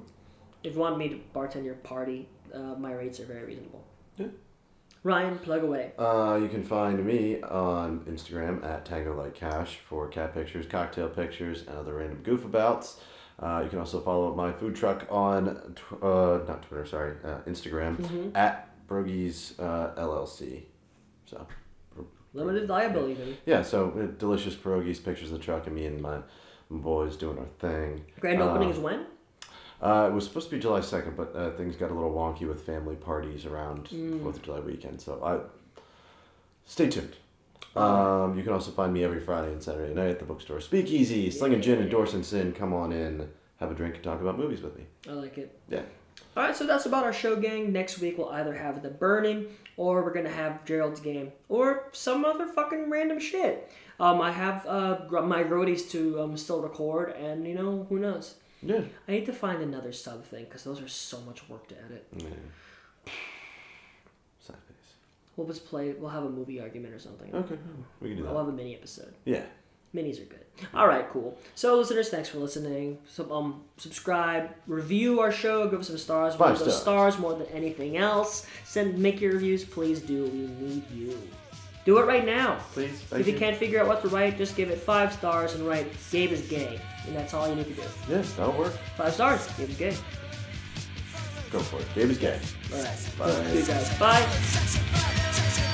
[0.64, 3.84] If you want me to bartend your party, uh, my rates are very reasonable.
[4.18, 4.28] Yeah.
[5.04, 5.92] Ryan, plug away.
[5.98, 11.10] Uh, you can find me on Instagram at Tango Like Cash for cat pictures, cocktail
[11.10, 12.98] pictures, and other random goofabouts.
[13.40, 17.40] Uh, you can also follow my food truck on, tw- uh, not Twitter, sorry, uh,
[17.48, 18.32] Instagram Mhm.
[18.36, 20.64] at Brogies uh, LLC.
[21.26, 21.46] So,
[22.36, 23.38] Limited liability, baby.
[23.46, 26.18] yeah, so uh, delicious pierogies, pictures of the truck, and me and my,
[26.70, 28.04] my boys doing our thing.
[28.20, 29.06] Grand opening Uh, is when?
[29.82, 32.48] Uh, it was supposed to be July 2nd, but uh, things got a little wonky
[32.48, 34.22] with family parties around Mm.
[34.22, 35.00] 4th of July weekend.
[35.02, 35.40] So I
[36.66, 37.16] stay tuned.
[37.76, 41.30] Um, you can also find me every Friday and Saturday night at the bookstore Speakeasy,
[41.30, 42.54] Slinging Gin and Dorson Sin.
[42.54, 43.30] Come on in,
[43.60, 44.86] have a drink, and talk about movies with me.
[45.10, 45.60] I like it.
[45.70, 45.82] Yeah.
[46.36, 47.72] All right, so that's about our show, gang.
[47.72, 49.48] Next week we'll either have The Burning,
[49.78, 53.72] or we're gonna have Gerald's Game, or some other fucking random shit.
[54.00, 58.36] Um, I have uh, my roadies to um, still record, and you know who knows.
[58.62, 58.82] Yeah.
[59.08, 62.08] I need to find another sub thing because those are so much work to edit.
[62.16, 62.28] Yeah.
[64.40, 64.94] Sad face.
[65.38, 65.94] We'll just play.
[65.94, 67.34] We'll have a movie argument or something.
[67.34, 67.58] Okay,
[68.02, 68.30] we can do that.
[68.30, 69.14] We'll have a mini episode.
[69.24, 69.44] Yeah.
[69.96, 70.46] Minis are good.
[70.74, 71.38] All right, cool.
[71.54, 73.00] So, listeners, thanks for listening.
[73.10, 76.36] So, um, subscribe, review our show, give us some stars.
[76.36, 76.82] Five stars.
[76.82, 78.46] stars more than anything else.
[78.64, 80.24] Send, make your reviews, please do.
[80.26, 81.18] We need you.
[81.86, 82.58] Do it right now.
[82.74, 83.04] Please.
[83.12, 83.40] if you, you.
[83.40, 86.42] can't figure out what to write, just give it five stars and write "Gabe is
[86.42, 87.84] gay," and that's all you need to do.
[88.10, 88.74] Yeah, that'll work.
[88.98, 89.48] Five stars.
[89.56, 89.96] Gabe is gay.
[91.52, 91.86] Go for it.
[91.94, 92.40] Gabe is gay.
[92.74, 93.10] All right.
[93.20, 93.28] Bye.
[93.68, 94.00] Guys.
[94.00, 95.72] Bye.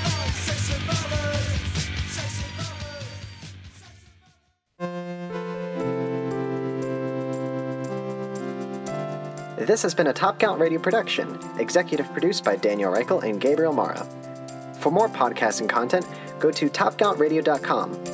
[9.65, 13.71] This has been a Top Count Radio production, executive produced by Daniel Reichel and Gabriel
[13.71, 14.07] Mara.
[14.79, 16.03] For more podcasting content,
[16.39, 18.10] go to topcountradio.com